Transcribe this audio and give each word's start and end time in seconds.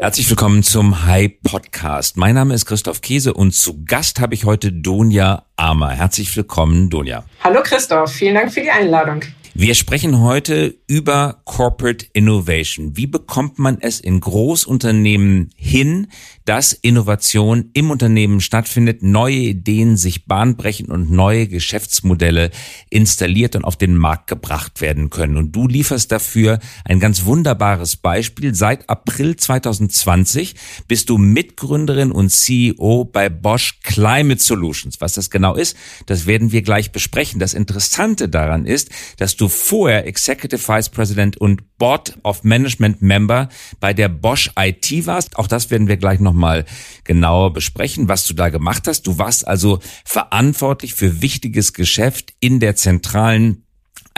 Herzlich 0.00 0.30
willkommen 0.30 0.62
zum 0.62 1.04
Hi 1.04 1.28
Podcast. 1.28 2.16
Mein 2.16 2.34
Name 2.34 2.54
ist 2.54 2.64
Christoph 2.64 3.02
Käse 3.02 3.34
und 3.34 3.54
zu 3.54 3.84
Gast 3.84 4.18
habe 4.18 4.32
ich 4.32 4.46
heute 4.46 4.72
Donja 4.72 5.44
Armer. 5.56 5.90
Herzlich 5.90 6.34
willkommen, 6.34 6.88
Donja. 6.88 7.24
Hallo 7.44 7.60
Christoph, 7.62 8.10
vielen 8.10 8.34
Dank 8.34 8.50
für 8.50 8.62
die 8.62 8.70
Einladung. 8.70 9.20
Wir 9.52 9.74
sprechen 9.74 10.20
heute 10.20 10.78
über 10.86 11.42
Corporate 11.44 12.06
Innovation. 12.12 12.96
Wie 12.96 13.08
bekommt 13.08 13.58
man 13.58 13.78
es 13.80 13.98
in 13.98 14.20
Großunternehmen 14.20 15.50
hin, 15.56 16.06
dass 16.44 16.72
Innovation 16.72 17.70
im 17.72 17.90
Unternehmen 17.90 18.40
stattfindet, 18.40 19.02
neue 19.02 19.36
Ideen 19.36 19.96
sich 19.96 20.26
bahnbrechen 20.26 20.86
und 20.86 21.10
neue 21.10 21.48
Geschäftsmodelle 21.48 22.52
installiert 22.90 23.56
und 23.56 23.64
auf 23.64 23.76
den 23.76 23.96
Markt 23.96 24.28
gebracht 24.28 24.80
werden 24.80 25.10
können. 25.10 25.36
Und 25.36 25.50
du 25.52 25.66
lieferst 25.66 26.12
dafür 26.12 26.60
ein 26.84 27.00
ganz 27.00 27.24
wunderbares 27.24 27.96
Beispiel. 27.96 28.54
Seit 28.54 28.88
April 28.88 29.34
2020 29.34 30.54
bist 30.86 31.10
du 31.10 31.18
Mitgründerin 31.18 32.12
und 32.12 32.30
CEO 32.30 33.04
bei 33.04 33.28
Bosch 33.28 33.80
Climate 33.82 34.40
Solutions. 34.40 35.00
Was 35.00 35.14
das 35.14 35.28
genau 35.28 35.56
ist, 35.56 35.76
das 36.06 36.26
werden 36.26 36.52
wir 36.52 36.62
gleich 36.62 36.92
besprechen. 36.92 37.40
Das 37.40 37.52
Interessante 37.52 38.28
daran 38.28 38.64
ist, 38.64 38.90
dass 39.16 39.39
du 39.40 39.48
vorher 39.48 40.06
Executive 40.06 40.66
Vice 40.66 40.90
President 40.90 41.36
und 41.36 41.78
Board 41.78 42.18
of 42.22 42.44
Management 42.44 43.00
Member 43.00 43.48
bei 43.80 43.94
der 43.94 44.08
Bosch 44.08 44.50
IT 44.58 45.06
warst. 45.06 45.38
Auch 45.38 45.46
das 45.46 45.70
werden 45.70 45.88
wir 45.88 45.96
gleich 45.96 46.20
nochmal 46.20 46.64
genauer 47.04 47.52
besprechen, 47.52 48.08
was 48.08 48.26
du 48.26 48.34
da 48.34 48.50
gemacht 48.50 48.86
hast. 48.86 49.06
Du 49.06 49.18
warst 49.18 49.46
also 49.46 49.80
verantwortlich 50.04 50.94
für 50.94 51.22
wichtiges 51.22 51.72
Geschäft 51.72 52.34
in 52.40 52.60
der 52.60 52.76
zentralen 52.76 53.64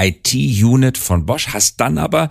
IT-Unit 0.00 0.98
von 0.98 1.26
Bosch, 1.26 1.48
hast 1.48 1.80
dann 1.80 1.98
aber 1.98 2.30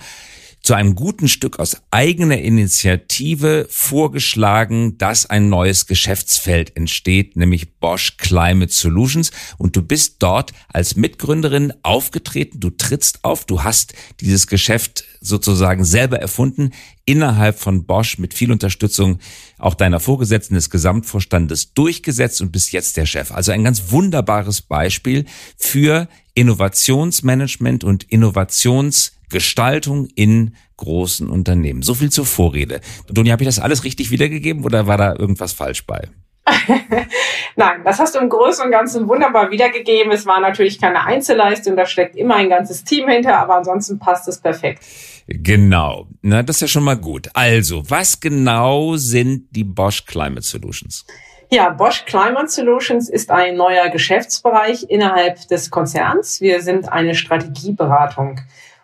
zu 0.71 0.77
einem 0.77 0.95
guten 0.95 1.27
Stück 1.27 1.59
aus 1.59 1.81
eigener 1.91 2.37
Initiative 2.37 3.67
vorgeschlagen, 3.69 4.97
dass 4.97 5.25
ein 5.25 5.49
neues 5.49 5.85
Geschäftsfeld 5.85 6.77
entsteht, 6.77 7.35
nämlich 7.35 7.75
Bosch 7.79 8.15
Climate 8.15 8.71
Solutions. 8.71 9.31
Und 9.57 9.75
du 9.75 9.81
bist 9.81 10.15
dort 10.19 10.53
als 10.69 10.95
Mitgründerin 10.95 11.73
aufgetreten, 11.83 12.61
du 12.61 12.69
trittst 12.69 13.25
auf, 13.25 13.43
du 13.43 13.65
hast 13.65 13.95
dieses 14.21 14.47
Geschäft 14.47 15.03
sozusagen 15.19 15.83
selber 15.83 16.19
erfunden, 16.19 16.71
innerhalb 17.03 17.59
von 17.59 17.83
Bosch 17.83 18.17
mit 18.17 18.33
viel 18.33 18.49
Unterstützung 18.49 19.19
auch 19.57 19.73
deiner 19.73 19.99
Vorgesetzten 19.99 20.55
des 20.55 20.69
Gesamtvorstandes 20.69 21.73
durchgesetzt 21.73 22.39
und 22.39 22.53
bist 22.53 22.71
jetzt 22.71 22.95
der 22.95 23.05
Chef. 23.05 23.33
Also 23.33 23.51
ein 23.51 23.65
ganz 23.65 23.91
wunderbares 23.91 24.61
Beispiel 24.61 25.25
für 25.57 26.07
Innovationsmanagement 26.33 27.83
und 27.83 28.05
Innovations 28.05 29.11
Gestaltung 29.31 30.07
in 30.15 30.55
großen 30.77 31.29
Unternehmen. 31.29 31.81
So 31.81 31.93
viel 31.93 32.11
zur 32.11 32.25
Vorrede. 32.25 32.81
Doni, 33.07 33.29
habe 33.29 33.43
ich 33.43 33.47
das 33.47 33.59
alles 33.59 33.83
richtig 33.83 34.11
wiedergegeben 34.11 34.63
oder 34.63 34.87
war 34.87 34.97
da 34.97 35.15
irgendwas 35.15 35.53
falsch 35.53 35.85
bei? 35.85 36.09
Nein, 37.55 37.81
das 37.83 37.99
hast 37.99 38.15
du 38.15 38.19
im 38.19 38.29
Großen 38.29 38.65
und 38.65 38.71
Ganzen 38.71 39.07
wunderbar 39.07 39.51
wiedergegeben. 39.51 40.11
Es 40.11 40.25
war 40.25 40.39
natürlich 40.39 40.79
keine 40.81 41.05
Einzelleistung, 41.05 41.75
da 41.75 41.85
steckt 41.85 42.15
immer 42.15 42.35
ein 42.35 42.49
ganzes 42.49 42.83
Team 42.83 43.07
hinter, 43.07 43.37
aber 43.37 43.57
ansonsten 43.57 43.99
passt 43.99 44.27
es 44.27 44.39
perfekt. 44.39 44.83
Genau, 45.27 46.07
na, 46.21 46.43
das 46.43 46.57
ist 46.57 46.61
ja 46.61 46.67
schon 46.67 46.83
mal 46.83 46.97
gut. 46.97 47.29
Also, 47.33 47.89
was 47.89 48.19
genau 48.19 48.95
sind 48.95 49.47
die 49.51 49.63
Bosch 49.63 50.05
Climate 50.05 50.41
Solutions? 50.41 51.05
Ja, 51.51 51.69
Bosch 51.69 52.05
Climate 52.05 52.47
Solutions 52.47 53.09
ist 53.09 53.29
ein 53.29 53.55
neuer 53.55 53.89
Geschäftsbereich 53.89 54.85
innerhalb 54.89 55.47
des 55.49 55.69
Konzerns. 55.69 56.41
Wir 56.41 56.61
sind 56.61 56.91
eine 56.91 57.13
Strategieberatung. 57.13 58.39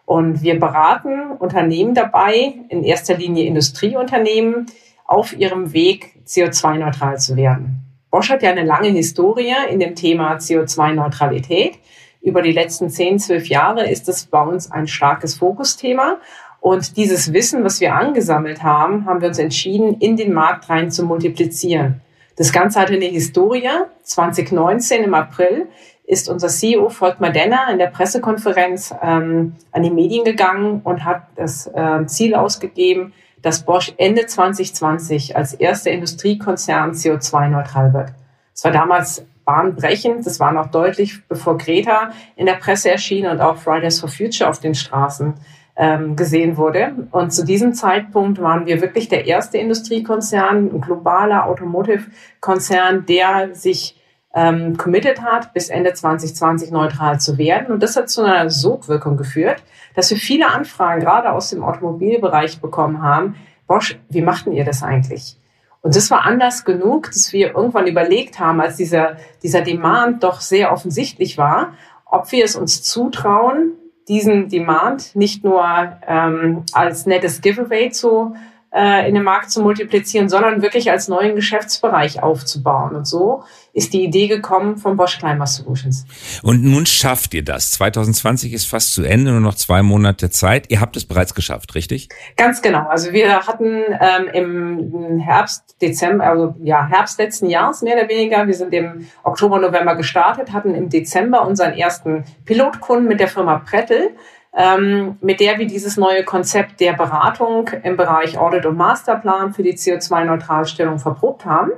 Und 0.07 0.41
wir 0.41 0.57
beraten 0.57 1.31
Unternehmen 1.37 1.93
dabei, 1.93 2.53
in 2.69 2.85
erster 2.85 3.17
Linie 3.17 3.45
Industrieunternehmen, 3.45 4.67
auf 5.05 5.37
ihrem 5.37 5.73
Weg 5.73 6.13
CO2-neutral 6.25 7.19
zu 7.19 7.35
werden. 7.35 7.81
Bosch 8.09 8.29
hat 8.29 8.41
ja 8.41 8.51
eine 8.51 8.63
lange 8.63 8.87
Historie 8.87 9.53
in 9.69 9.81
dem 9.81 9.95
Thema 9.95 10.37
CO2-Neutralität. 10.37 11.73
Über 12.21 12.41
die 12.41 12.53
letzten 12.53 12.89
10, 12.89 13.19
12 13.19 13.49
Jahre 13.49 13.89
ist 13.89 14.07
es 14.07 14.27
bei 14.27 14.41
uns 14.41 14.71
ein 14.71 14.87
starkes 14.87 15.35
Fokusthema. 15.35 16.19
Und 16.61 16.95
dieses 16.95 17.33
Wissen, 17.33 17.65
was 17.65 17.81
wir 17.81 17.93
angesammelt 17.93 18.63
haben, 18.63 19.05
haben 19.05 19.19
wir 19.19 19.27
uns 19.27 19.39
entschieden, 19.39 19.97
in 19.99 20.15
den 20.15 20.31
Markt 20.31 20.69
rein 20.69 20.89
zu 20.89 21.03
multiplizieren. 21.03 21.99
Das 22.37 22.53
Ganze 22.53 22.79
hatte 22.79 22.93
eine 22.93 23.05
Historie. 23.05 23.67
2019 24.03 25.03
im 25.03 25.13
April 25.13 25.67
ist 26.07 26.29
unser 26.29 26.47
CEO 26.47 26.89
Volkmar 26.89 27.31
Denner 27.31 27.67
in 27.69 27.77
der 27.77 27.87
Pressekonferenz 27.87 28.95
ähm, 29.03 29.55
an 29.73 29.83
die 29.83 29.91
Medien 29.91 30.23
gegangen 30.23 30.81
und 30.83 31.03
hat 31.03 31.23
das 31.35 31.67
äh, 31.67 32.05
Ziel 32.07 32.33
ausgegeben, 32.33 33.13
dass 33.41 33.63
Bosch 33.63 33.93
Ende 33.97 34.25
2020 34.25 35.35
als 35.35 35.53
erster 35.53 35.91
Industriekonzern 35.91 36.93
CO2-neutral 36.93 37.93
wird. 37.93 38.13
Es 38.55 38.63
war 38.63 38.71
damals 38.71 39.25
bahnbrechend. 39.43 40.25
Das 40.25 40.39
war 40.39 40.53
noch 40.53 40.71
deutlich, 40.71 41.27
bevor 41.27 41.57
Greta 41.57 42.11
in 42.35 42.45
der 42.45 42.53
Presse 42.53 42.89
erschien 42.89 43.27
und 43.27 43.41
auch 43.41 43.57
Fridays 43.57 43.99
for 43.99 44.09
Future 44.09 44.49
auf 44.49 44.59
den 44.59 44.75
Straßen 44.75 45.33
ähm, 45.75 46.15
gesehen 46.15 46.55
wurde. 46.57 46.93
Und 47.11 47.31
zu 47.31 47.45
diesem 47.45 47.73
Zeitpunkt 47.73 48.41
waren 48.41 48.65
wir 48.65 48.81
wirklich 48.81 49.09
der 49.09 49.25
erste 49.25 49.57
Industriekonzern, 49.57 50.69
ein 50.73 50.81
globaler 50.81 51.47
Automotive-Konzern, 51.47 53.05
der 53.05 53.53
sich 53.53 53.96
ähm, 54.37 54.77
committed 54.77 55.23
hat, 55.23 55.51
bis 55.53 55.69
Ende 55.69 55.95
2020 55.95 56.69
neutral 56.69 57.19
zu 57.19 57.39
werden. 57.39 57.73
Und 57.73 57.81
das 57.81 57.95
hat 57.95 58.07
zu 58.07 58.21
einer 58.21 58.51
Sogwirkung 58.51 59.17
geführt, 59.17 59.63
dass 59.95 60.11
wir 60.11 60.17
viele 60.17 60.47
Anfragen 60.47 61.01
gerade 61.01 61.31
aus 61.31 61.49
dem 61.49 61.63
Automobilbereich 61.63 62.61
bekommen 62.61 63.01
haben. 63.01 63.35
Bosch, 63.65 63.97
wie 64.09 64.21
machten 64.21 64.51
ihr 64.51 64.63
das 64.63 64.83
eigentlich? 64.83 65.37
Und 65.81 65.95
das 65.95 66.11
war 66.11 66.23
anders 66.23 66.65
genug, 66.65 67.07
dass 67.07 67.33
wir 67.33 67.55
irgendwann 67.55 67.87
überlegt 67.87 68.39
haben, 68.39 68.61
als 68.61 68.75
dieser, 68.75 69.17
dieser 69.41 69.61
Demand 69.61 70.23
doch 70.23 70.39
sehr 70.39 70.71
offensichtlich 70.71 71.39
war, 71.39 71.73
ob 72.05 72.31
wir 72.31 72.45
es 72.45 72.55
uns 72.55 72.83
zutrauen, 72.83 73.71
diesen 74.07 74.49
Demand 74.49 75.15
nicht 75.15 75.43
nur 75.43 75.65
ähm, 76.07 76.63
als 76.73 77.07
nettes 77.07 77.41
Giveaway 77.41 77.89
zu 77.89 78.35
äh, 78.73 79.07
in 79.07 79.15
den 79.15 79.23
Markt 79.23 79.49
zu 79.49 79.61
multiplizieren, 79.61 80.29
sondern 80.29 80.61
wirklich 80.61 80.91
als 80.91 81.07
neuen 81.07 81.35
Geschäftsbereich 81.35 82.21
aufzubauen. 82.21 82.95
Und 82.95 83.07
so 83.07 83.43
ist 83.77 83.93
die 83.93 84.03
Idee 84.03 84.27
gekommen 84.27 84.77
von 84.77 84.97
Bosch 84.97 85.19
Climate 85.19 85.49
Solutions. 85.49 86.03
Und 86.41 86.63
nun 86.63 86.87
schafft 86.87 87.35
ihr 87.35 87.43
das. 87.43 87.69
2020 87.71 88.51
ist 88.51 88.67
fast 88.67 88.91
zu 88.91 89.03
Ende, 89.03 89.31
nur 89.31 89.39
noch 89.39 89.53
zwei 89.53 89.83
Monate 89.83 90.31
Zeit. 90.31 90.71
Ihr 90.71 90.81
habt 90.81 90.97
es 90.97 91.05
bereits 91.05 91.35
geschafft, 91.35 91.75
richtig? 91.75 92.09
Ganz 92.37 92.63
genau. 92.63 92.87
Also 92.87 93.13
wir 93.13 93.31
hatten 93.45 93.83
ähm, 94.01 94.27
im 94.33 95.19
Herbst, 95.19 95.75
Dezember, 95.79 96.23
also 96.23 96.55
ja, 96.63 96.87
Herbst 96.87 97.19
letzten 97.19 97.51
Jahres 97.51 97.83
mehr 97.83 97.95
oder 97.95 98.09
weniger. 98.09 98.47
Wir 98.47 98.55
sind 98.55 98.73
im 98.73 99.07
Oktober, 99.23 99.59
November 99.59 99.95
gestartet, 99.95 100.53
hatten 100.53 100.73
im 100.73 100.89
Dezember 100.89 101.45
unseren 101.45 101.73
ersten 101.73 102.23
Pilotkunden 102.45 103.07
mit 103.07 103.19
der 103.19 103.27
Firma 103.27 103.59
Prettel 103.59 104.09
ähm, 104.57 105.17
mit 105.21 105.39
der 105.39 105.59
wir 105.59 105.67
dieses 105.67 105.97
neue 105.97 106.23
Konzept 106.23 106.79
der 106.79 106.93
Beratung 106.93 107.69
im 107.83 107.95
Bereich 107.95 108.39
Audit 108.39 108.65
und 108.65 108.75
Masterplan 108.75 109.53
für 109.53 109.61
die 109.61 109.75
CO2-Neutralstellung 109.75 110.97
verprobt 110.97 111.45
haben 111.45 111.73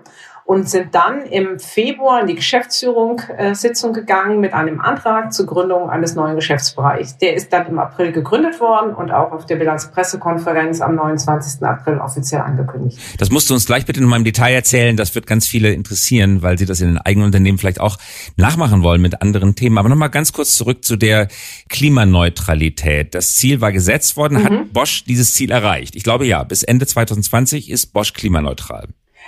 und 0.50 0.68
sind 0.68 0.96
dann 0.96 1.28
im 1.28 1.60
Februar 1.60 2.22
in 2.22 2.26
die 2.26 2.34
Geschäftsführung 2.34 3.22
äh, 3.38 3.54
gegangen 3.94 4.40
mit 4.40 4.52
einem 4.52 4.82
Antrag 4.82 5.32
zur 5.32 5.46
Gründung 5.46 5.92
eines 5.92 6.16
neuen 6.16 6.36
Geschäftsbereichs. 6.36 7.20
Der 7.20 7.36
ist 7.36 7.54
dann 7.54 7.68
im 7.68 7.78
April 7.78 8.12
gegründet 8.12 8.60
worden 8.60 8.96
und 8.96 9.12
auch 9.12 9.32
auf 9.32 9.46
der 9.46 9.58
Bilanzpressekonferenz 9.58 10.82
am 10.82 10.96
29. 10.96 11.62
April 11.62 12.00
offiziell 12.00 12.42
angekündigt. 12.42 12.98
Das 13.20 13.30
musst 13.30 13.52
du 13.52 13.54
uns 13.54 13.68
gleich 13.68 13.86
bitte 13.86 14.02
mal 14.02 14.16
im 14.16 14.24
Detail 14.24 14.56
erzählen. 14.56 14.98
Das 14.98 15.14
wird 15.14 15.28
ganz 15.28 15.46
viele 15.46 15.72
interessieren, 15.72 16.42
weil 16.42 16.58
sie 16.58 16.66
das 16.66 16.82
in 16.82 16.88
den 16.88 16.98
eigenen 16.98 17.28
Unternehmen 17.28 17.60
vielleicht 17.60 17.80
auch 17.80 18.00
nachmachen 18.36 18.82
wollen 18.82 19.04
mit 19.04 19.22
anderen 19.22 19.54
Themen. 19.54 19.78
Aber 19.78 19.88
nochmal 19.88 20.10
ganz 20.10 20.34
kurz 20.34 20.56
zurück 20.56 20.84
zu 20.84 20.96
der 20.96 21.28
Klimaneutralität. 21.70 23.14
Das 23.14 23.36
Ziel 23.36 23.62
war 23.62 23.72
gesetzt 23.72 24.18
worden. 24.18 24.40
Mhm. 24.40 24.44
Hat 24.46 24.74
Bosch 24.74 25.04
dieses 25.04 25.32
Ziel 25.36 25.52
erreicht? 25.52 25.96
Ich 25.96 26.02
glaube 26.02 26.26
ja. 26.26 26.42
Bis 26.44 26.64
Ende 26.64 26.88
2020 26.88 27.70
ist 27.70 27.94
Bosch 27.94 28.14
klimaneutral. 28.14 28.88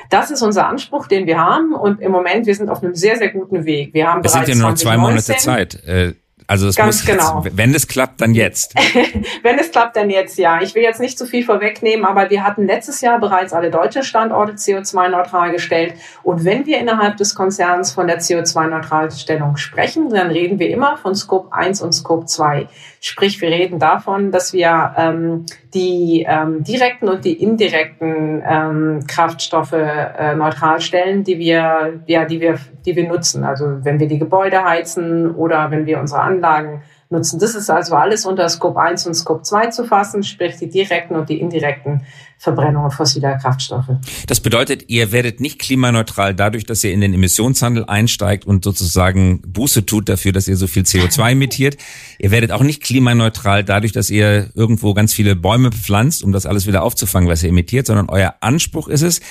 Das 0.10 0.32
ist 0.32 0.42
unser 0.42 0.68
Anspruch, 0.68 1.08
den 1.08 1.26
wir 1.26 1.40
haben. 1.40 1.74
Und 1.74 2.02
im 2.02 2.12
Moment, 2.12 2.46
wir 2.46 2.56
sind 2.56 2.70
auf 2.70 2.84
einem 2.84 2.96
sehr, 2.96 3.18
sehr 3.18 3.30
guten 3.30 3.66
Weg. 3.66 3.94
Wir 3.94 4.12
haben 4.12 4.22
es 4.24 4.34
sind 4.34 4.48
ja 4.48 4.56
nur 4.56 4.70
noch 4.70 4.76
zwei 4.76 4.98
Monate 4.98 5.36
Zeit. 5.38 5.84
Äh, 5.86 6.14
also 6.52 6.68
es 6.68 6.76
Ganz 6.76 6.98
muss 6.98 7.06
genau. 7.06 7.44
Jetzt, 7.46 7.56
wenn 7.56 7.74
es 7.74 7.88
klappt, 7.88 8.20
dann 8.20 8.34
jetzt. 8.34 8.76
wenn 9.42 9.58
es 9.58 9.72
klappt, 9.72 9.96
dann 9.96 10.10
jetzt, 10.10 10.38
ja. 10.38 10.62
Ich 10.62 10.76
will 10.76 10.84
jetzt 10.84 11.00
nicht 11.00 11.18
zu 11.18 11.26
viel 11.26 11.46
vorwegnehmen, 11.46 12.06
aber 12.06 12.30
wir 12.30 12.44
hatten 12.44 12.68
letztes 12.68 13.00
Jahr 13.00 13.22
bereits 13.22 13.54
alle 13.54 13.72
deutschen 13.72 14.04
Standorte 14.04 14.56
CO2-neutral 14.56 15.54
gestellt. 15.54 15.94
Und 16.24 16.44
wenn 16.44 16.66
wir 16.66 16.80
innerhalb 16.80 17.16
des 17.16 17.36
Konzerns 17.36 17.94
von 17.94 18.06
der 18.08 18.20
CO2-Neutralstellung 18.20 19.56
sprechen, 19.56 20.10
dann 20.10 20.30
reden 20.30 20.60
wir 20.60 20.70
immer 20.70 20.98
von 20.98 21.16
Scope 21.16 21.54
1 21.54 21.82
und 21.82 21.94
Scope 21.94 22.26
2. 22.26 22.68
Sprich, 23.00 23.40
wir 23.40 23.50
reden 23.50 23.80
davon, 23.80 24.32
dass 24.32 24.52
wir 24.52 24.94
ähm, 24.98 25.46
die 25.74 26.26
ähm, 26.28 26.64
direkten 26.64 27.08
und 27.08 27.24
die 27.24 27.42
indirekten 27.42 28.44
ähm, 28.46 29.00
Kraftstoffe 29.08 29.74
äh, 29.74 30.36
neutral 30.36 30.82
stellen, 30.82 31.24
die 31.24 31.40
wir, 31.40 32.02
ja, 32.08 32.26
die 32.26 32.42
wir, 32.42 32.58
die 32.86 32.96
wir 32.96 33.08
nutzen. 33.08 33.44
Also 33.44 33.84
wenn 33.84 34.00
wir 34.00 34.08
die 34.08 34.20
Gebäude 34.20 34.64
heizen 34.64 35.32
oder 35.32 35.72
wenn 35.72 35.86
wir 35.86 36.00
unsere 36.00 36.22
Anlagen 36.22 36.82
nutzen. 37.12 37.40
Das 37.40 37.56
ist 37.56 37.70
also 37.70 37.96
alles 37.96 38.26
unter 38.26 38.48
Scope 38.50 38.80
1 38.80 39.08
und 39.08 39.14
Scope 39.14 39.44
2 39.44 39.68
zu 39.68 39.84
fassen, 39.86 40.24
sprich 40.24 40.58
die 40.58 40.70
direkten 40.70 41.16
und 41.16 41.30
die 41.30 41.40
indirekten 41.40 42.02
Verbrennungen 42.38 42.90
fossiler 42.90 43.38
Kraftstoffe. 43.38 43.92
Das 44.26 44.40
bedeutet, 44.40 44.90
ihr 44.90 45.12
werdet 45.12 45.40
nicht 45.40 45.60
klimaneutral 45.60 46.34
dadurch, 46.34 46.66
dass 46.66 46.84
ihr 46.84 46.92
in 46.92 47.02
den 47.02 47.14
Emissionshandel 47.14 47.86
einsteigt 47.86 48.46
und 48.46 48.64
sozusagen 48.64 49.42
Buße 49.42 49.86
tut 49.86 50.10
dafür, 50.10 50.32
dass 50.32 50.48
ihr 50.48 50.58
so 50.58 50.66
viel 50.66 50.84
CO2 50.84 51.32
emittiert. 51.34 51.78
Ihr 52.18 52.32
werdet 52.32 52.52
auch 52.52 52.64
nicht 52.64 52.82
klimaneutral 52.82 53.64
dadurch, 53.64 53.92
dass 53.92 54.10
ihr 54.10 54.50
irgendwo 54.56 54.96
ganz 54.96 55.14
viele 55.14 55.36
Bäume 55.36 55.72
pflanzt, 55.72 56.24
um 56.24 56.32
das 56.32 56.48
alles 56.48 56.66
wieder 56.66 56.82
aufzufangen, 56.82 57.30
was 57.30 57.44
ihr 57.44 57.50
emittiert, 57.50 57.86
sondern 57.86 58.10
euer 58.10 58.36
Anspruch 58.40 58.88
ist 58.88 59.04
es, 59.04 59.22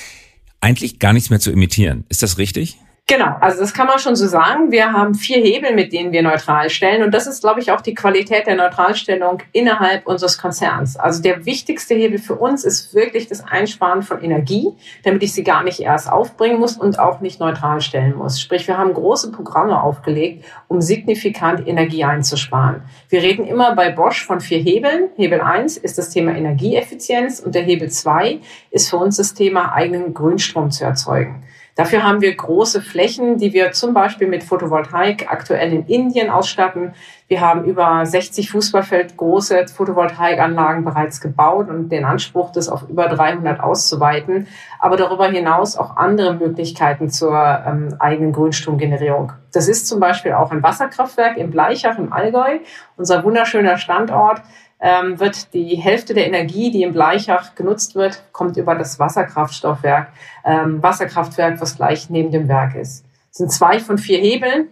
eigentlich 0.60 0.98
gar 0.98 1.12
nichts 1.12 1.30
mehr 1.30 1.40
zu 1.40 1.50
emittieren. 1.50 2.04
Ist 2.08 2.22
das 2.22 2.38
richtig? 2.38 2.78
Genau, 3.10 3.34
also 3.40 3.58
das 3.58 3.74
kann 3.74 3.88
man 3.88 3.98
schon 3.98 4.14
so 4.14 4.28
sagen. 4.28 4.70
Wir 4.70 4.92
haben 4.92 5.16
vier 5.16 5.38
Hebel, 5.38 5.74
mit 5.74 5.92
denen 5.92 6.12
wir 6.12 6.22
neutral 6.22 6.70
stellen. 6.70 7.02
Und 7.02 7.12
das 7.12 7.26
ist, 7.26 7.40
glaube 7.40 7.58
ich, 7.58 7.72
auch 7.72 7.80
die 7.80 7.94
Qualität 7.94 8.46
der 8.46 8.54
Neutralstellung 8.54 9.42
innerhalb 9.50 10.06
unseres 10.06 10.38
Konzerns. 10.38 10.96
Also 10.96 11.20
der 11.20 11.44
wichtigste 11.44 11.96
Hebel 11.96 12.18
für 12.18 12.36
uns 12.36 12.62
ist 12.62 12.94
wirklich 12.94 13.26
das 13.26 13.44
Einsparen 13.44 14.02
von 14.02 14.22
Energie, 14.22 14.76
damit 15.02 15.24
ich 15.24 15.32
sie 15.32 15.42
gar 15.42 15.64
nicht 15.64 15.80
erst 15.80 16.08
aufbringen 16.08 16.60
muss 16.60 16.76
und 16.76 17.00
auch 17.00 17.20
nicht 17.20 17.40
neutral 17.40 17.80
stellen 17.80 18.14
muss. 18.14 18.40
Sprich, 18.40 18.68
wir 18.68 18.78
haben 18.78 18.94
große 18.94 19.32
Programme 19.32 19.82
aufgelegt, 19.82 20.44
um 20.68 20.80
signifikant 20.80 21.66
Energie 21.66 22.04
einzusparen. 22.04 22.82
Wir 23.08 23.22
reden 23.22 23.44
immer 23.44 23.74
bei 23.74 23.90
Bosch 23.90 24.24
von 24.24 24.40
vier 24.40 24.58
Hebeln. 24.58 25.08
Hebel 25.16 25.40
eins 25.40 25.76
ist 25.76 25.98
das 25.98 26.10
Thema 26.10 26.36
Energieeffizienz 26.36 27.40
und 27.40 27.56
der 27.56 27.62
Hebel 27.62 27.90
zwei 27.90 28.38
ist 28.70 28.88
für 28.88 28.98
uns 28.98 29.16
das 29.16 29.34
Thema 29.34 29.72
eigenen 29.72 30.14
Grünstrom 30.14 30.70
zu 30.70 30.84
erzeugen. 30.84 31.42
Dafür 31.80 32.02
haben 32.02 32.20
wir 32.20 32.36
große 32.36 32.82
Flächen, 32.82 33.38
die 33.38 33.54
wir 33.54 33.72
zum 33.72 33.94
Beispiel 33.94 34.26
mit 34.26 34.44
Photovoltaik 34.44 35.32
aktuell 35.32 35.72
in 35.72 35.86
Indien 35.86 36.28
ausstatten. 36.28 36.92
Wir 37.26 37.40
haben 37.40 37.64
über 37.64 38.04
60 38.04 38.50
Fußballfeld 38.50 39.16
große 39.16 39.66
Photovoltaikanlagen 39.68 40.84
bereits 40.84 41.22
gebaut 41.22 41.70
und 41.70 41.88
den 41.88 42.04
Anspruch, 42.04 42.52
das 42.52 42.68
auf 42.68 42.86
über 42.90 43.08
300 43.08 43.60
auszuweiten. 43.60 44.46
Aber 44.78 44.98
darüber 44.98 45.28
hinaus 45.28 45.78
auch 45.78 45.96
andere 45.96 46.34
Möglichkeiten 46.34 47.08
zur 47.08 47.32
ähm, 47.66 47.96
eigenen 47.98 48.32
Grünstromgenerierung. 48.32 49.32
Das 49.50 49.66
ist 49.66 49.88
zum 49.88 50.00
Beispiel 50.00 50.34
auch 50.34 50.50
ein 50.50 50.62
Wasserkraftwerk 50.62 51.38
in 51.38 51.50
Bleichach 51.50 51.96
im 51.96 52.12
Allgäu, 52.12 52.58
unser 52.98 53.24
wunderschöner 53.24 53.78
Standort 53.78 54.42
ähm, 54.80 55.20
wird 55.20 55.52
die 55.54 55.76
Hälfte 55.76 56.14
der 56.14 56.26
Energie, 56.26 56.70
die 56.70 56.82
im 56.82 56.92
Bleichach 56.92 57.54
genutzt 57.54 57.94
wird, 57.94 58.22
kommt 58.32 58.56
über 58.56 58.74
das 58.74 58.98
Wasserkraftstoffwerk, 58.98 60.08
ähm, 60.44 60.82
Wasserkraftwerk, 60.82 61.60
was 61.60 61.76
gleich 61.76 62.10
neben 62.10 62.30
dem 62.30 62.48
Werk 62.48 62.74
ist. 62.74 63.04
Das 63.28 63.38
sind 63.38 63.52
zwei 63.52 63.78
von 63.78 63.98
vier 63.98 64.18
Hebeln. 64.18 64.68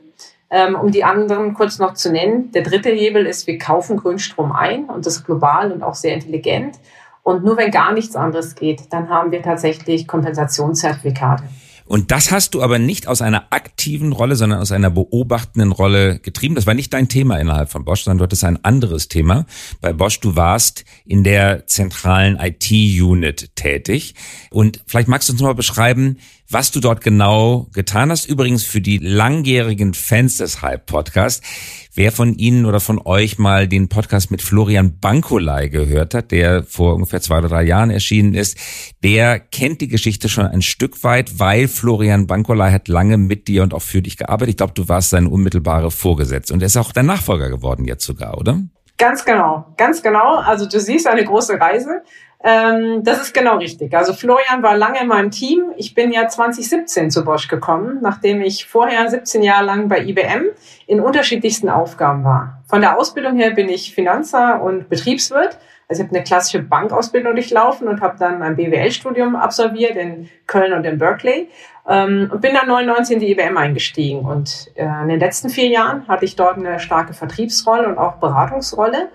Ähm, 0.51 0.77
um 0.77 0.91
die 0.91 1.05
anderen 1.05 1.53
kurz 1.53 1.79
noch 1.79 1.93
zu 1.93 2.11
nennen. 2.11 2.51
Der 2.53 2.63
dritte 2.63 2.89
Hebel 2.89 3.27
ist, 3.27 3.47
wir 3.47 3.59
kaufen 3.59 3.99
Grünstrom 3.99 4.51
ein 4.51 4.87
und 4.87 5.05
das 5.05 5.23
global 5.23 5.71
und 5.73 5.83
auch 5.83 5.95
sehr 5.95 6.15
intelligent. 6.15 6.79
Und 7.23 7.45
nur 7.45 7.59
wenn 7.59 7.71
gar 7.71 7.93
nichts 7.93 8.17
anderes 8.17 8.55
geht, 8.55 8.91
dann 8.91 9.11
haben 9.11 9.31
wir 9.31 9.43
tatsächlich 9.43 10.09
Kompensationszertifikate. 10.09 11.45
Und 11.89 12.11
das 12.11 12.31
hast 12.31 12.55
du 12.55 12.63
aber 12.63 12.79
nicht 12.79 13.09
aus 13.09 13.23
einer 13.23 13.47
aktiven 13.51 14.13
Rolle, 14.13 14.37
sondern 14.37 14.61
aus 14.61 14.73
einer 14.73 14.91
beobachtenden 14.91 15.73
Rolle 15.73 16.19
getrieben. 16.19 16.55
Das 16.55 16.67
war 16.67 16.75
nicht 16.75 16.93
dein 16.93 17.09
Thema 17.09 17.39
innerhalb 17.39 17.71
von 17.71 17.87
Bosch, 17.87 18.03
sondern 18.03 18.19
du 18.19 18.25
hattest 18.25 18.45
ein 18.45 18.63
anderes 18.63 19.09
Thema. 19.09 19.47
Bei 19.81 19.95
Bosch, 19.95 20.21
du 20.21 20.37
warst 20.37 20.85
in 21.07 21.25
der 21.25 21.67
zentralen 21.67 22.39
IT-Unit 22.39 23.57
tätig. 23.57 24.15
Und 24.51 24.83
vielleicht 24.87 25.09
magst 25.09 25.31
du 25.31 25.33
uns 25.33 25.41
mal 25.41 25.55
beschreiben, 25.55 26.19
was 26.51 26.71
du 26.71 26.81
dort 26.81 27.03
genau 27.03 27.69
getan 27.73 28.11
hast. 28.11 28.27
Übrigens 28.27 28.65
für 28.65 28.81
die 28.81 28.99
langjährigen 28.99 29.93
Fans 29.93 30.39
des 30.39 30.63
Hype-Podcasts. 30.63 31.47
Wer 31.95 32.11
von 32.13 32.35
Ihnen 32.35 32.65
oder 32.65 32.81
von 32.81 33.01
euch 33.05 33.39
mal 33.39 33.69
den 33.69 33.89
Podcast 33.89 34.31
mit 34.31 34.41
Florian 34.41 34.99
Bankolei 34.99 35.69
gehört 35.69 36.15
hat, 36.15 36.31
der 36.31 36.63
vor 36.63 36.95
ungefähr 36.95 37.21
zwei 37.21 37.39
oder 37.39 37.49
drei 37.49 37.65
Jahren 37.65 37.91
erschienen 37.91 38.35
ist, 38.35 38.57
der 39.03 39.41
kennt 39.41 39.81
die 39.81 39.89
Geschichte 39.89 40.29
schon 40.29 40.47
ein 40.47 40.63
Stück 40.63 41.05
weit, 41.05 41.39
weil 41.39 41.69
Florian 41.69 42.27
Bankolei 42.27 42.73
hat 42.73 42.89
lange 42.89 43.19
mit 43.19 43.49
dir 43.49 43.63
und 43.63 43.75
auch 43.75 43.83
für 43.83 44.01
dich 44.01 44.17
gearbeitet. 44.17 44.51
Ich 44.51 44.57
glaube, 44.57 44.75
du 44.75 44.89
warst 44.89 45.11
sein 45.11 45.27
unmittelbare 45.27 45.91
Vorgesetzte 45.91 46.55
und 46.55 46.63
er 46.63 46.67
ist 46.67 46.77
auch 46.77 46.93
dein 46.93 47.07
Nachfolger 47.07 47.51
geworden 47.51 47.85
jetzt 47.85 48.05
sogar, 48.05 48.39
oder? 48.39 48.63
Ganz 48.97 49.25
genau, 49.25 49.67
ganz 49.77 50.03
genau. 50.03 50.39
Also 50.39 50.67
du 50.67 50.81
siehst 50.81 51.07
eine 51.07 51.25
große 51.25 51.61
Reise. 51.61 52.03
Ähm, 52.43 53.03
das 53.03 53.21
ist 53.21 53.35
genau 53.35 53.57
richtig. 53.57 53.95
Also 53.95 54.13
Florian 54.13 54.63
war 54.63 54.77
lange 54.77 55.01
in 55.01 55.09
meinem 55.09 55.31
Team. 55.31 55.73
Ich 55.77 55.95
bin 55.95 56.13
ja 56.13 56.29
2017 56.29 57.11
zu 57.11 57.25
Bosch 57.25 57.49
gekommen, 57.49 57.99
nachdem 58.01 58.43
ich 58.43 58.67
vorher 58.67 59.09
17 59.09 59.43
Jahre 59.43 59.65
lang 59.65 59.89
bei 59.89 60.01
IBM 60.01 60.47
in 60.87 61.01
unterschiedlichsten 61.01 61.69
Aufgaben 61.69 62.25
war. 62.25 62.63
Von 62.69 62.81
der 62.81 62.97
Ausbildung 62.97 63.37
her 63.37 63.51
bin 63.51 63.69
ich 63.69 63.93
Finanzer 63.93 64.63
und 64.63 64.89
Betriebswirt. 64.89 65.59
Also 65.89 66.03
ich 66.03 66.09
habe 66.09 66.17
eine 66.17 66.25
klassische 66.25 66.63
Bankausbildung 66.63 67.35
durchlaufen 67.35 67.89
und 67.89 68.03
habe 68.03 68.19
dann 68.19 68.43
ein 68.43 68.57
BWL-Studium 68.57 69.35
absolviert 69.35 69.97
in 69.97 70.29
Köln 70.47 70.75
und 70.75 70.85
in 70.85 70.99
Berkeley 70.99 71.49
ähm, 71.89 72.31
und 72.31 72.41
bin 72.41 72.55
dann 72.55 72.69
99 72.69 73.15
in 73.15 73.21
die 73.21 73.31
IBM 73.33 73.57
eingestiegen. 73.57 74.21
Und 74.21 74.71
äh, 74.75 74.85
in 74.85 75.09
den 75.09 75.19
letzten 75.19 75.49
vier 75.49 75.69
Jahren 75.69 76.07
hatte 76.07 76.27
ich 76.27 76.37
dort 76.37 76.59
eine 76.59 76.79
starke 76.79 77.15
Vertriebsrolle 77.15 77.89
und 77.89 77.99
auch 77.99 78.17
Beratungsrolle 78.17 79.09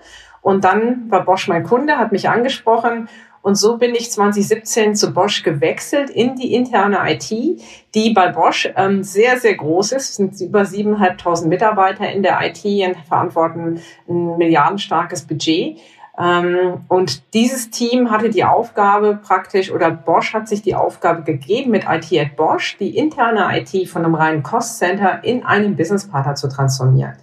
und 0.44 0.62
dann 0.62 1.10
war 1.10 1.24
Bosch 1.24 1.48
mein 1.48 1.64
Kunde, 1.64 1.96
hat 1.96 2.12
mich 2.12 2.28
angesprochen 2.28 3.08
und 3.40 3.54
so 3.56 3.78
bin 3.78 3.94
ich 3.94 4.12
2017 4.12 4.94
zu 4.94 5.14
Bosch 5.14 5.42
gewechselt 5.42 6.10
in 6.10 6.36
die 6.36 6.54
interne 6.54 6.98
IT, 7.10 7.30
die 7.94 8.12
bei 8.14 8.28
Bosch 8.28 8.70
ähm, 8.76 9.02
sehr, 9.02 9.40
sehr 9.40 9.54
groß 9.54 9.92
ist. 9.92 10.10
Es 10.10 10.16
sind 10.16 10.40
über 10.42 10.62
7.500 10.62 11.46
Mitarbeiter 11.46 12.12
in 12.12 12.22
der 12.22 12.40
IT 12.42 12.62
und 12.64 13.06
verantworten 13.06 13.80
ein 14.06 14.36
milliardenstarkes 14.36 15.22
Budget. 15.22 15.78
Ähm, 16.18 16.84
und 16.88 17.34
dieses 17.34 17.70
Team 17.70 18.10
hatte 18.10 18.28
die 18.28 18.44
Aufgabe 18.44 19.18
praktisch, 19.22 19.72
oder 19.72 19.90
Bosch 19.90 20.34
hat 20.34 20.46
sich 20.46 20.60
die 20.60 20.74
Aufgabe 20.74 21.22
gegeben, 21.22 21.70
mit 21.70 21.84
IT 21.88 22.12
at 22.18 22.36
Bosch 22.36 22.76
die 22.78 22.98
interne 22.98 23.48
IT 23.58 23.88
von 23.88 24.04
einem 24.04 24.14
reinen 24.14 24.42
Cost 24.42 24.78
Center 24.78 25.24
in 25.24 25.42
einen 25.42 25.74
Business 25.74 26.06
Partner 26.06 26.34
zu 26.34 26.48
transformieren. 26.48 27.14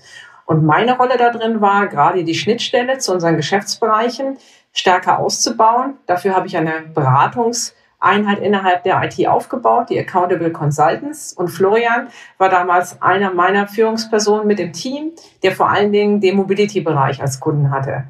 Und 0.52 0.66
meine 0.66 0.98
Rolle 0.98 1.16
da 1.18 1.30
drin 1.30 1.62
war, 1.62 1.88
gerade 1.88 2.26
die 2.26 2.36
Schnittstelle 2.36 2.98
zu 2.98 3.14
unseren 3.14 3.38
Geschäftsbereichen 3.38 4.38
stärker 4.74 5.20
auszubauen. 5.20 5.94
Dafür 6.08 6.36
habe 6.36 6.46
ich 6.48 6.58
eine 6.58 6.82
Beratungseinheit 6.94 8.40
innerhalb 8.40 8.84
der 8.84 9.02
IT 9.02 9.26
aufgebaut, 9.30 9.90
die 9.90 9.98
Accountable 9.98 10.52
Consultants. 10.52 11.32
Und 11.32 11.48
Florian 11.48 12.10
war 12.38 12.50
damals 12.50 13.02
einer 13.02 13.32
meiner 13.34 13.66
Führungspersonen 13.70 14.46
mit 14.46 14.60
dem 14.60 14.74
Team, 14.74 15.14
der 15.42 15.54
vor 15.54 15.70
allen 15.70 15.94
Dingen 15.94 16.20
den 16.20 16.36
Mobility-Bereich 16.36 17.22
als 17.22 17.40
Kunden 17.40 17.72
hatte. 17.72 18.04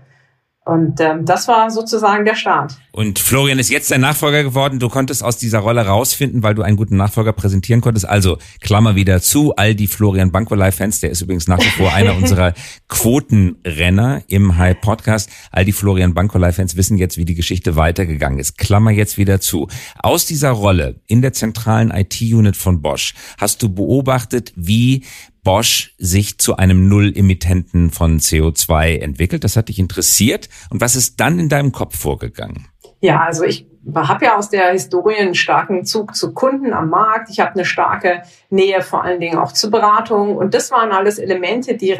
Und 0.63 0.99
ähm, 0.99 1.25
das 1.25 1.47
war 1.47 1.71
sozusagen 1.71 2.23
der 2.23 2.35
Start. 2.35 2.77
Und 2.91 3.17
Florian 3.17 3.57
ist 3.57 3.71
jetzt 3.71 3.89
dein 3.89 4.01
Nachfolger 4.01 4.43
geworden. 4.43 4.77
Du 4.77 4.89
konntest 4.89 5.23
aus 5.23 5.37
dieser 5.37 5.57
Rolle 5.59 5.87
rausfinden, 5.87 6.43
weil 6.43 6.53
du 6.53 6.61
einen 6.61 6.77
guten 6.77 6.97
Nachfolger 6.97 7.33
präsentieren 7.33 7.81
konntest. 7.81 8.07
Also 8.07 8.37
Klammer 8.59 8.95
wieder 8.95 9.21
zu, 9.21 9.55
all 9.55 9.73
die 9.73 9.87
Florian 9.87 10.31
Bankolei-Fans, 10.31 10.99
der 10.99 11.09
ist 11.09 11.21
übrigens 11.21 11.47
nach 11.47 11.57
wie 11.57 11.69
vor 11.69 11.91
einer 11.93 12.15
unserer 12.17 12.53
Quotenrenner 12.89 14.21
im 14.27 14.57
High 14.57 14.79
Podcast. 14.79 15.31
All 15.51 15.65
die 15.65 15.71
Florian 15.71 16.13
Bankolei-Fans 16.13 16.75
wissen 16.75 16.99
jetzt, 16.99 17.17
wie 17.17 17.25
die 17.25 17.35
Geschichte 17.35 17.75
weitergegangen 17.75 18.37
ist. 18.37 18.59
Klammer 18.59 18.91
jetzt 18.91 19.17
wieder 19.17 19.41
zu. 19.41 19.67
Aus 19.97 20.27
dieser 20.27 20.51
Rolle 20.51 21.01
in 21.07 21.23
der 21.23 21.33
zentralen 21.33 21.89
IT-Unit 21.89 22.55
von 22.55 22.83
Bosch 22.83 23.15
hast 23.39 23.63
du 23.63 23.73
beobachtet, 23.73 24.53
wie 24.55 25.05
Bosch 25.43 25.95
sich 25.97 26.37
zu 26.37 26.57
einem 26.57 26.87
Null-Emittenten 26.87 27.89
von 27.89 28.19
CO2 28.19 28.99
entwickelt. 28.99 29.43
Das 29.43 29.57
hat 29.57 29.69
dich 29.69 29.79
interessiert. 29.79 30.49
Und 30.69 30.81
was 30.81 30.95
ist 30.95 31.19
dann 31.19 31.39
in 31.39 31.49
deinem 31.49 31.71
Kopf 31.71 31.97
vorgegangen? 31.97 32.67
Ja, 32.99 33.21
also 33.21 33.43
ich 33.43 33.65
habe 33.95 34.25
ja 34.25 34.37
aus 34.37 34.49
der 34.49 34.71
Historie 34.71 35.15
einen 35.15 35.33
starken 35.33 35.85
Zug 35.85 36.15
zu 36.15 36.33
Kunden 36.33 36.73
am 36.73 36.89
Markt. 36.89 37.29
Ich 37.29 37.39
habe 37.39 37.51
eine 37.51 37.65
starke 37.65 38.21
Nähe 38.49 38.81
vor 38.81 39.03
allen 39.03 39.19
Dingen 39.19 39.39
auch 39.39 39.51
zu 39.51 39.71
Beratung. 39.71 40.37
Und 40.37 40.53
das 40.53 40.69
waren 40.71 40.91
alles 40.91 41.17
Elemente, 41.17 41.75
die 41.75 41.93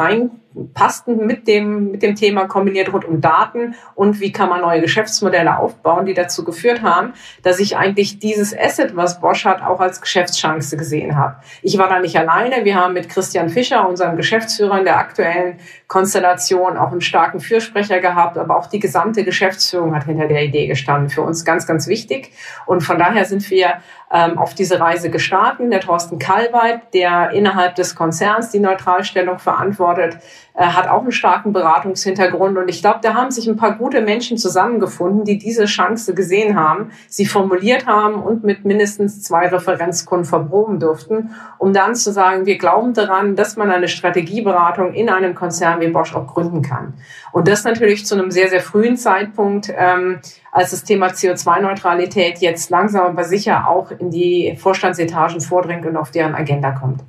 reinpassten 0.55 1.25
mit 1.25 1.47
dem, 1.47 1.91
mit 1.91 2.03
dem 2.03 2.15
Thema 2.15 2.45
kombiniert 2.45 2.91
rund 2.91 3.05
um 3.05 3.21
Daten 3.21 3.75
und 3.95 4.19
wie 4.19 4.31
kann 4.31 4.49
man 4.49 4.61
neue 4.61 4.81
Geschäftsmodelle 4.81 5.57
aufbauen, 5.57 6.05
die 6.05 6.13
dazu 6.13 6.43
geführt 6.43 6.81
haben, 6.81 7.13
dass 7.43 7.59
ich 7.59 7.77
eigentlich 7.77 8.19
dieses 8.19 8.57
Asset, 8.57 8.95
was 8.95 9.19
Bosch 9.19 9.45
hat, 9.45 9.61
auch 9.61 9.79
als 9.79 10.01
Geschäftschance 10.01 10.77
gesehen 10.77 11.17
habe. 11.17 11.37
Ich 11.61 11.77
war 11.77 11.87
da 11.87 11.99
nicht 11.99 12.17
alleine. 12.17 12.65
Wir 12.65 12.75
haben 12.75 12.93
mit 12.93 13.09
Christian 13.09 13.49
Fischer, 13.49 13.87
unserem 13.87 14.15
Geschäftsführer 14.17 14.79
in 14.79 14.85
der 14.85 14.97
aktuellen 14.97 15.59
Konstellation, 15.87 16.77
auch 16.77 16.91
einen 16.91 17.01
starken 17.01 17.39
Fürsprecher 17.39 17.99
gehabt, 17.99 18.37
aber 18.37 18.57
auch 18.57 18.67
die 18.67 18.79
gesamte 18.79 19.23
Geschäftsführung 19.23 19.95
hat 19.95 20.05
hinter 20.05 20.27
der 20.27 20.43
Idee 20.43 20.67
gestanden. 20.67 21.09
Für 21.09 21.21
uns 21.21 21.45
ganz, 21.45 21.67
ganz 21.67 21.87
wichtig. 21.87 22.31
Und 22.65 22.81
von 22.81 22.97
daher 22.97 23.25
sind 23.25 23.49
wir 23.49 23.75
ähm, 24.13 24.37
auf 24.37 24.53
diese 24.53 24.79
Reise 24.79 25.09
gestartet. 25.09 25.71
Der 25.71 25.79
Thorsten 25.79 26.19
Kalweit, 26.19 26.93
der 26.93 27.31
innerhalb 27.31 27.75
des 27.75 27.95
Konzerns 27.95 28.49
die 28.49 28.59
Neutralstellung 28.59 29.39
verantwortet, 29.39 30.17
hat 30.55 30.87
auch 30.87 31.01
einen 31.01 31.11
starken 31.11 31.53
Beratungshintergrund. 31.53 32.57
Und 32.57 32.67
ich 32.67 32.81
glaube, 32.81 32.99
da 33.01 33.13
haben 33.13 33.31
sich 33.31 33.47
ein 33.47 33.55
paar 33.55 33.75
gute 33.77 34.01
Menschen 34.01 34.37
zusammengefunden, 34.37 35.23
die 35.23 35.37
diese 35.37 35.65
Chance 35.65 36.13
gesehen 36.13 36.59
haben, 36.59 36.91
sie 37.07 37.25
formuliert 37.25 37.87
haben 37.87 38.15
und 38.15 38.43
mit 38.43 38.65
mindestens 38.65 39.21
zwei 39.21 39.47
Referenzkunden 39.47 40.25
verproben 40.25 40.79
durften, 40.79 41.31
um 41.57 41.73
dann 41.73 41.95
zu 41.95 42.11
sagen, 42.11 42.45
wir 42.45 42.57
glauben 42.57 42.93
daran, 42.93 43.35
dass 43.35 43.55
man 43.55 43.71
eine 43.71 43.87
Strategieberatung 43.87 44.93
in 44.93 45.09
einem 45.09 45.35
Konzern 45.35 45.79
wie 45.81 45.87
Bosch 45.87 46.13
auch 46.15 46.27
gründen 46.27 46.61
kann. 46.61 46.93
Und 47.31 47.47
das 47.47 47.63
natürlich 47.63 48.05
zu 48.05 48.15
einem 48.15 48.31
sehr, 48.31 48.49
sehr 48.49 48.61
frühen 48.61 48.97
Zeitpunkt, 48.97 49.71
ähm, 49.75 50.19
als 50.51 50.71
das 50.71 50.83
Thema 50.83 51.07
CO2-Neutralität 51.07 52.39
jetzt 52.39 52.69
langsam 52.69 53.05
aber 53.05 53.23
sicher 53.23 53.69
auch 53.69 53.91
in 53.91 54.11
die 54.11 54.57
Vorstandsetagen 54.59 55.39
vordringt 55.39 55.85
und 55.85 55.95
auf 55.95 56.11
deren 56.11 56.35
Agenda 56.35 56.71
kommt. 56.71 57.01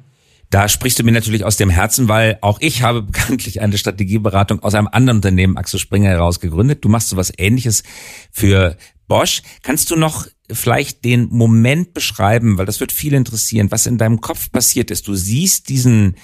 Da 0.53 0.69
sprichst 0.69 0.99
du 0.99 1.03
mir 1.03 1.13
natürlich 1.13 1.45
aus 1.45 1.57
dem 1.57 1.71
Herzen, 1.71 2.09
weil 2.09 2.37
auch 2.43 2.61
ich 2.61 2.83
habe 2.83 3.01
bekanntlich 3.11 3.63
eine 3.63 3.79
Strategieberatung 3.79 4.63
aus 4.63 4.75
einem 4.75 4.87
anderen 4.87 5.17
Unternehmen, 5.17 5.57
Axel 5.57 5.81
Springer, 5.81 6.11
heraus 6.11 6.41
gegründet. 6.41 6.85
Du 6.85 6.91
machst 6.91 7.09
so 7.09 7.17
was 7.17 7.33
ähnliches 7.39 7.83
für 8.31 8.77
Bosch. 9.09 9.43
Kannst 9.63 9.91
du 9.91 9.97
noch 9.97 10.27
vielleicht 10.51 11.07
den 11.07 11.29
Moment 11.31 11.95
beschreiben, 11.95 12.59
weil 12.59 12.67
das 12.67 12.81
wird 12.81 12.93
viel 12.93 13.15
interessieren, 13.15 13.71
was 13.71 13.87
in 13.87 13.97
deinem 13.97 14.21
Kopf 14.21 14.53
passiert 14.53 14.91
ist? 14.91 15.09
Du 15.09 15.15
siehst 15.15 15.71
diesen 15.71 16.17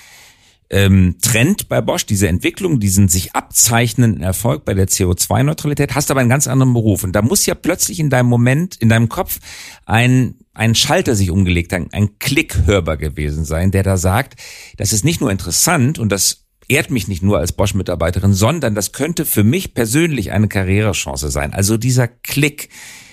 ähm, 0.70 1.16
Trend 1.22 1.68
bei 1.68 1.80
Bosch, 1.80 2.04
diese 2.04 2.28
Entwicklung, 2.28 2.78
diesen 2.80 3.08
sich 3.08 3.34
abzeichnenden 3.34 4.22
Erfolg 4.22 4.64
bei 4.64 4.74
der 4.74 4.88
CO2-Neutralität, 4.88 5.94
hast 5.94 6.10
aber 6.10 6.20
einen 6.20 6.28
ganz 6.28 6.46
anderen 6.46 6.74
Beruf. 6.74 7.04
Und 7.04 7.12
da 7.12 7.22
muss 7.22 7.46
ja 7.46 7.54
plötzlich 7.54 8.00
in 8.00 8.10
deinem 8.10 8.28
Moment, 8.28 8.76
in 8.76 8.88
deinem 8.88 9.08
Kopf 9.08 9.38
ein, 9.86 10.34
ein 10.52 10.74
Schalter 10.74 11.14
sich 11.14 11.30
umgelegt, 11.30 11.72
ein, 11.72 11.88
ein 11.92 12.18
Klick 12.18 12.66
hörbar 12.66 12.96
gewesen 12.96 13.44
sein, 13.44 13.70
der 13.70 13.82
da 13.82 13.96
sagt, 13.96 14.38
das 14.76 14.92
ist 14.92 15.04
nicht 15.04 15.20
nur 15.20 15.30
interessant 15.30 15.98
und 15.98 16.10
das 16.10 16.44
ehrt 16.68 16.90
mich 16.90 17.08
nicht 17.08 17.22
nur 17.22 17.38
als 17.38 17.52
Bosch-Mitarbeiterin, 17.52 18.34
sondern 18.34 18.74
das 18.74 18.92
könnte 18.92 19.24
für 19.24 19.44
mich 19.44 19.72
persönlich 19.72 20.32
eine 20.32 20.48
Karrierechance 20.48 21.30
sein. 21.30 21.54
Also 21.54 21.78
dieser 21.78 22.08
Klick 22.08 22.68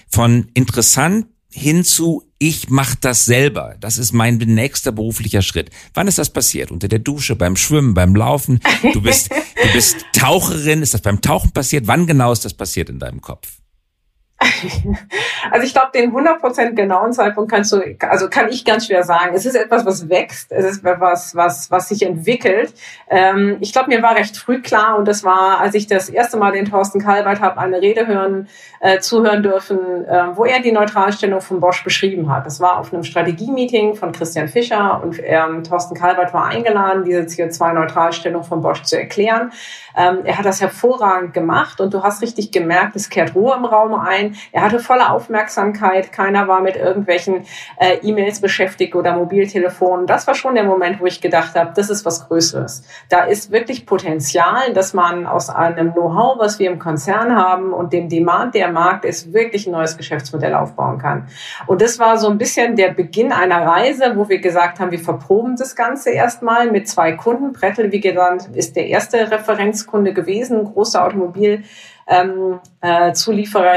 von 0.09 0.50
interessant 0.53 1.27
hin 1.55 1.85
zu 1.85 2.24
ich 2.38 2.69
mache 2.69 2.97
das 3.00 3.24
selber. 3.25 3.75
Das 3.79 3.97
ist 3.97 4.12
mein 4.12 4.35
nächster 4.38 4.91
beruflicher 4.91 5.41
Schritt. 5.41 5.69
Wann 5.93 6.07
ist 6.07 6.17
das 6.17 6.29
passiert? 6.29 6.69
Unter 6.69 6.89
der 6.89 7.00
Dusche, 7.00 7.35
beim 7.35 7.55
Schwimmen, 7.55 7.93
beim 7.93 8.13
Laufen? 8.13 8.59
Du 8.93 9.01
bist, 9.01 9.31
du 9.31 9.74
bist 9.74 10.05
Taucherin. 10.13 10.81
Ist 10.81 10.93
das 10.93 11.01
beim 11.01 11.21
Tauchen 11.21 11.51
passiert? 11.51 11.88
Wann 11.88 12.07
genau 12.07 12.33
ist 12.33 12.43
das 12.43 12.53
passiert 12.53 12.89
in 12.89 13.00
deinem 13.00 13.21
Kopf? 13.21 13.62
Also 15.52 15.68
ich 15.68 15.74
glaube, 15.74 15.92
den 15.94 16.12
100% 16.12 16.72
genauen 16.72 17.14
Zeitpunkt 17.14 17.52
kannst 17.52 17.72
du, 17.72 17.82
also 18.00 18.30
kann 18.30 18.50
ich 18.50 18.66
ganz 18.66 18.88
schwer 18.88 19.04
sagen. 19.04 19.36
Es 19.36 19.46
ist 19.46 19.56
etwas, 19.56 19.86
was 19.86 20.10
wächst, 20.10 20.52
es 20.52 20.66
ist 20.66 20.86
etwas, 20.86 21.36
was, 21.36 21.70
was 21.70 21.90
sich 21.90 22.02
entwickelt. 22.04 22.74
Ähm, 23.10 23.58
ich 23.60 23.72
glaube, 23.72 23.90
mir 23.90 24.02
war 24.02 24.16
recht 24.16 24.38
früh 24.38 24.62
klar 24.62 24.98
und 24.98 25.08
das 25.08 25.24
war, 25.24 25.60
als 25.60 25.75
ich 25.75 25.88
das 25.88 26.10
erste 26.10 26.38
Mal 26.38 26.52
den 26.52 26.66
Thorsten 26.66 27.00
Kalbert 27.00 27.42
habe 27.42 27.60
eine 27.60 27.80
Rede 27.80 28.08
hören, 28.08 28.48
äh, 28.80 29.00
zuhören 29.00 29.44
dürfen, 29.44 30.06
äh, 30.06 30.36
wo 30.36 30.46
er 30.46 30.62
die 30.62 30.72
Neutralstellung 30.72 31.42
von 31.42 31.60
Bosch 31.60 31.84
beschrieben 31.84 32.34
hat. 32.34 32.46
Das 32.46 32.60
war 32.60 32.78
auf 32.78 32.94
einem 32.94 33.04
Strategie-Meeting 33.04 33.96
von 33.96 34.12
Christian 34.12 34.48
Fischer 34.48 35.02
und 35.04 35.20
ähm, 35.24 35.64
Thorsten 35.64 35.96
Kalbert 35.96 36.34
war 36.34 36.46
eingeladen, 36.46 37.04
diese 37.04 37.22
CO2-Neutralstellung 37.22 38.44
von 38.44 38.62
Bosch 38.62 38.82
zu 38.84 38.98
erklären. 38.98 39.52
Ähm, 39.98 40.20
er 40.24 40.38
hat 40.38 40.46
das 40.46 40.62
hervorragend 40.62 41.34
gemacht 41.34 41.80
und 41.82 41.94
du 41.94 42.04
hast 42.04 42.22
richtig 42.22 42.52
gemerkt, 42.52 42.96
es 42.96 43.10
kehrt 43.10 43.36
Ruhe 43.36 43.56
im 43.56 43.66
Raum 43.66 43.94
ein. 43.94 44.36
Er 44.52 44.62
hatte 44.64 44.80
volle 44.80 45.10
Aufmerksamkeit. 45.10 46.12
Keiner 46.12 46.48
war 46.48 46.62
mit 46.62 46.75
irgendwelchen 46.75 47.46
äh, 47.78 47.98
E-Mails 48.02 48.42
beschäftigt 48.42 48.96
oder 48.96 49.16
Mobiltelefonen. 49.16 50.08
Das 50.08 50.28
war 50.28 50.36
schon 50.36 50.56
der 50.56 50.64
Moment, 50.64 51.00
wo 51.00 51.06
ich 51.06 51.22
gedacht 51.22 51.56
habe, 51.56 51.72
das 51.75 51.90
ist 51.90 52.06
was 52.06 52.28
Größeres. 52.28 52.84
Da 53.10 53.24
ist 53.24 53.52
wirklich 53.52 53.86
Potenzial, 53.86 54.74
dass 54.74 54.94
man 54.94 55.25
aus 55.25 55.50
einem 55.50 55.94
Know-how, 55.94 56.40
was 56.40 56.60
wir 56.60 56.70
im 56.70 56.80
Konzern 56.80 57.36
haben 57.36 57.74
und 57.74 57.94
dem 57.94 58.10
Demand, 58.10 58.56
der 58.56 58.72
Markt 58.72 59.06
ist, 59.06 59.34
wirklich 59.34 59.68
ein 59.68 59.72
neues 59.72 59.98
Geschäftsmodell 59.98 60.56
aufbauen 60.56 60.98
kann. 60.98 61.28
Und 61.68 61.82
das 61.82 62.00
war 62.00 62.18
so 62.18 62.30
ein 62.30 62.38
bisschen 62.38 62.75
der 62.75 62.92
Beginn 62.92 63.32
einer 63.32 63.66
Reise, 63.66 64.14
wo 64.16 64.28
wir 64.30 64.40
gesagt 64.40 64.80
haben, 64.80 64.92
wir 64.92 65.00
verproben 65.00 65.56
das 65.56 65.75
Ganze 65.75 66.12
erstmal 66.12 66.72
mit 66.72 66.88
zwei 66.88 67.14
Kunden. 67.14 67.54
Prettel, 67.54 67.92
wie 67.92 68.02
gesagt, 68.02 68.16
ist 68.56 68.75
der 68.75 68.88
erste 68.88 69.32
Referenzkunde 69.86 70.13
gewesen, 70.13 70.63
großer 70.63 71.06
Automobil 71.06 71.63
ähm, 72.08 72.60
äh, 72.82 73.12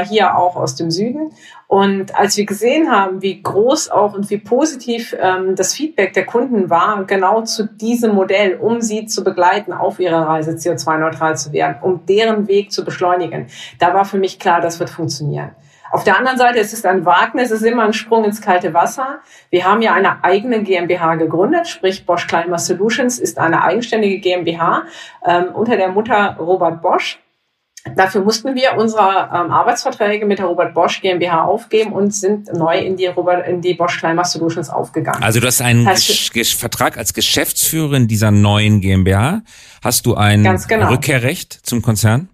hier 0.05 0.37
auch 0.37 0.55
aus 0.55 0.75
dem 0.75 0.91
Süden. 0.91 1.31
Und 1.67 2.15
als 2.15 2.37
wir 2.37 2.45
gesehen 2.45 2.91
haben, 2.91 3.21
wie 3.21 3.41
groß 3.41 3.89
auch 3.89 4.13
und 4.13 4.29
wie 4.29 4.37
positiv 4.37 5.15
ähm, 5.19 5.55
das 5.55 5.73
Feedback 5.73 6.13
der 6.13 6.25
Kunden 6.25 6.69
war, 6.69 7.03
genau 7.05 7.41
zu 7.41 7.67
diesem 7.67 8.13
Modell, 8.13 8.55
um 8.55 8.81
sie 8.81 9.05
zu 9.05 9.23
begleiten 9.23 9.73
auf 9.73 9.99
ihrer 9.99 10.27
Reise 10.27 10.51
CO2-neutral 10.51 11.37
zu 11.37 11.51
werden, 11.53 11.77
um 11.81 12.05
deren 12.05 12.47
Weg 12.47 12.71
zu 12.71 12.83
beschleunigen, 12.83 13.47
da 13.79 13.93
war 13.93 14.05
für 14.05 14.17
mich 14.17 14.39
klar, 14.39 14.61
das 14.61 14.79
wird 14.79 14.89
funktionieren. 14.89 15.51
Auf 15.91 16.03
der 16.03 16.17
anderen 16.17 16.37
Seite 16.37 16.59
es 16.59 16.73
ist 16.73 16.85
ein 16.85 17.05
Wagnis, 17.05 17.51
es 17.51 17.61
ist 17.61 17.67
immer 17.67 17.83
ein 17.83 17.93
Sprung 17.93 18.23
ins 18.25 18.41
kalte 18.41 18.73
Wasser. 18.73 19.19
Wir 19.49 19.65
haben 19.65 19.81
ja 19.81 19.93
eine 19.93 20.23
eigene 20.23 20.63
GmbH 20.63 21.15
gegründet, 21.15 21.67
sprich 21.67 22.05
Bosch 22.05 22.27
Climate 22.27 22.61
Solutions 22.61 23.19
ist 23.19 23.37
eine 23.37 23.63
eigenständige 23.63 24.19
GmbH 24.19 24.83
ähm, 25.25 25.47
unter 25.53 25.77
der 25.77 25.89
Mutter 25.89 26.35
Robert 26.39 26.81
Bosch. 26.81 27.19
Dafür 27.95 28.21
mussten 28.21 28.55
wir 28.55 28.77
unsere 28.77 29.29
ähm, 29.33 29.51
Arbeitsverträge 29.51 30.25
mit 30.25 30.39
der 30.39 30.47
Robert 30.47 30.73
Bosch 30.73 31.01
GmbH 31.01 31.45
aufgeben 31.45 31.93
und 31.93 32.13
sind 32.13 32.53
neu 32.53 32.77
in 32.77 32.97
die, 32.97 33.07
Robert, 33.07 33.47
in 33.47 33.61
die 33.61 33.73
Bosch 33.73 33.99
Climate 33.99 34.27
Solutions 34.27 34.69
aufgegangen. 34.69 35.23
Also 35.23 35.39
du 35.39 35.47
hast 35.47 35.61
einen 35.61 35.87
heißt, 35.87 36.59
Vertrag 36.59 36.97
als 36.97 37.13
Geschäftsführerin 37.13 38.07
dieser 38.07 38.31
neuen 38.31 38.81
GmbH. 38.81 39.41
Hast 39.81 40.05
du 40.05 40.15
ein 40.15 40.43
genau. 40.67 40.89
Rückkehrrecht 40.89 41.53
zum 41.53 41.81
Konzern? 41.81 42.29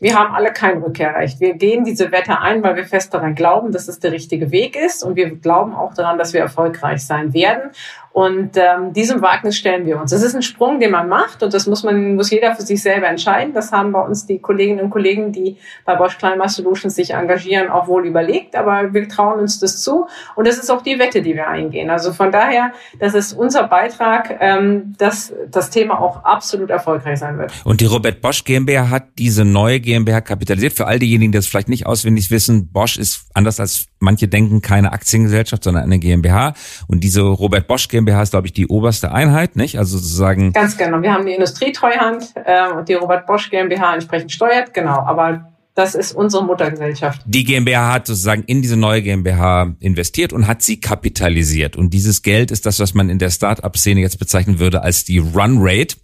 Wir 0.00 0.18
haben 0.18 0.34
alle 0.34 0.50
kein 0.50 0.78
Rückkehrrecht. 0.82 1.40
Wir 1.40 1.54
gehen 1.54 1.84
diese 1.84 2.10
Wette 2.10 2.40
ein, 2.40 2.62
weil 2.62 2.74
wir 2.74 2.86
fest 2.86 3.12
daran 3.12 3.34
glauben, 3.34 3.70
dass 3.70 3.86
es 3.86 4.00
der 4.00 4.12
richtige 4.12 4.50
Weg 4.50 4.74
ist. 4.74 5.04
Und 5.04 5.14
wir 5.14 5.36
glauben 5.36 5.74
auch 5.74 5.92
daran, 5.92 6.16
dass 6.16 6.32
wir 6.32 6.40
erfolgreich 6.40 7.04
sein 7.04 7.34
werden. 7.34 7.70
Und 8.12 8.56
ähm, 8.56 8.92
diesem 8.92 9.22
Wagnis 9.22 9.56
stellen 9.56 9.86
wir 9.86 10.00
uns. 10.00 10.10
Das 10.10 10.22
ist 10.22 10.34
ein 10.34 10.42
Sprung, 10.42 10.80
den 10.80 10.90
man 10.90 11.08
macht 11.08 11.44
und 11.44 11.54
das 11.54 11.68
muss 11.68 11.84
man, 11.84 12.16
muss 12.16 12.30
jeder 12.30 12.56
für 12.56 12.62
sich 12.62 12.82
selber 12.82 13.06
entscheiden. 13.06 13.54
Das 13.54 13.70
haben 13.70 13.92
bei 13.92 14.00
uns 14.00 14.26
die 14.26 14.40
Kolleginnen 14.40 14.80
und 14.80 14.90
Kollegen, 14.90 15.30
die 15.30 15.56
bei 15.84 15.94
Bosch 15.94 16.18
Climate 16.18 16.48
Solutions 16.48 16.96
sich 16.96 17.14
engagieren, 17.14 17.68
auch 17.68 17.86
wohl 17.86 18.06
überlegt, 18.06 18.56
aber 18.56 18.92
wir 18.92 19.08
trauen 19.08 19.38
uns 19.38 19.60
das 19.60 19.80
zu 19.80 20.06
und 20.34 20.48
das 20.48 20.58
ist 20.58 20.70
auch 20.70 20.82
die 20.82 20.98
Wette, 20.98 21.22
die 21.22 21.34
wir 21.34 21.46
eingehen. 21.46 21.88
Also 21.88 22.12
von 22.12 22.32
daher, 22.32 22.72
das 22.98 23.14
ist 23.14 23.32
unser 23.32 23.68
Beitrag, 23.68 24.38
ähm, 24.40 24.94
dass 24.98 25.32
das 25.48 25.70
Thema 25.70 26.00
auch 26.00 26.24
absolut 26.24 26.70
erfolgreich 26.70 27.20
sein 27.20 27.38
wird. 27.38 27.52
Und 27.64 27.80
die 27.80 27.86
Robert 27.86 28.20
Bosch 28.20 28.42
GmbH 28.42 28.90
hat 28.90 29.04
diese 29.18 29.44
neue 29.44 29.78
GmbH 29.78 30.20
kapitalisiert. 30.20 30.72
Für 30.72 30.88
all 30.88 30.98
diejenigen, 30.98 31.30
die 31.30 31.38
das 31.38 31.46
vielleicht 31.46 31.68
nicht 31.68 31.86
auswendig 31.86 32.30
wissen, 32.32 32.72
Bosch 32.72 32.98
ist 32.98 33.26
anders 33.34 33.60
als 33.60 33.86
manche 34.00 34.28
denken 34.28 34.60
keine 34.62 34.92
Aktiengesellschaft, 34.92 35.62
sondern 35.62 35.84
eine 35.84 35.98
GmbH 35.98 36.54
und 36.88 37.04
diese 37.04 37.22
Robert 37.22 37.68
Bosch 37.68 37.88
GmbH 37.88 38.22
ist, 38.22 38.30
glaube 38.30 38.46
ich, 38.46 38.52
die 38.52 38.66
oberste 38.66 39.12
Einheit, 39.12 39.56
nicht? 39.56 39.78
Also 39.78 39.98
sozusagen. 39.98 40.52
Ganz 40.52 40.76
genau. 40.76 41.00
Wir 41.02 41.12
haben 41.12 41.26
die 41.26 41.34
Industrietreuhand 41.34 42.34
äh, 42.44 42.72
und 42.72 42.88
die 42.88 42.94
Robert 42.94 43.26
Bosch 43.26 43.50
GmbH 43.50 43.94
entsprechend 43.94 44.32
steuert, 44.32 44.74
genau. 44.74 44.98
Aber 45.00 45.50
das 45.74 45.94
ist 45.94 46.12
unsere 46.12 46.44
Muttergesellschaft. 46.44 47.22
Die 47.24 47.44
GmbH 47.44 47.92
hat 47.92 48.06
sozusagen 48.06 48.42
in 48.42 48.60
diese 48.60 48.76
neue 48.76 49.02
GmbH 49.02 49.74
investiert 49.78 50.32
und 50.32 50.46
hat 50.46 50.62
sie 50.62 50.80
kapitalisiert. 50.80 51.76
Und 51.76 51.94
dieses 51.94 52.22
Geld 52.22 52.50
ist 52.50 52.66
das, 52.66 52.80
was 52.80 52.92
man 52.92 53.08
in 53.08 53.18
der 53.18 53.30
Start-up-Szene 53.30 54.00
jetzt 54.00 54.18
bezeichnen 54.18 54.58
würde 54.58 54.82
als 54.82 55.04
die 55.04 55.18
Run 55.18 55.58
Rate. 55.60 55.96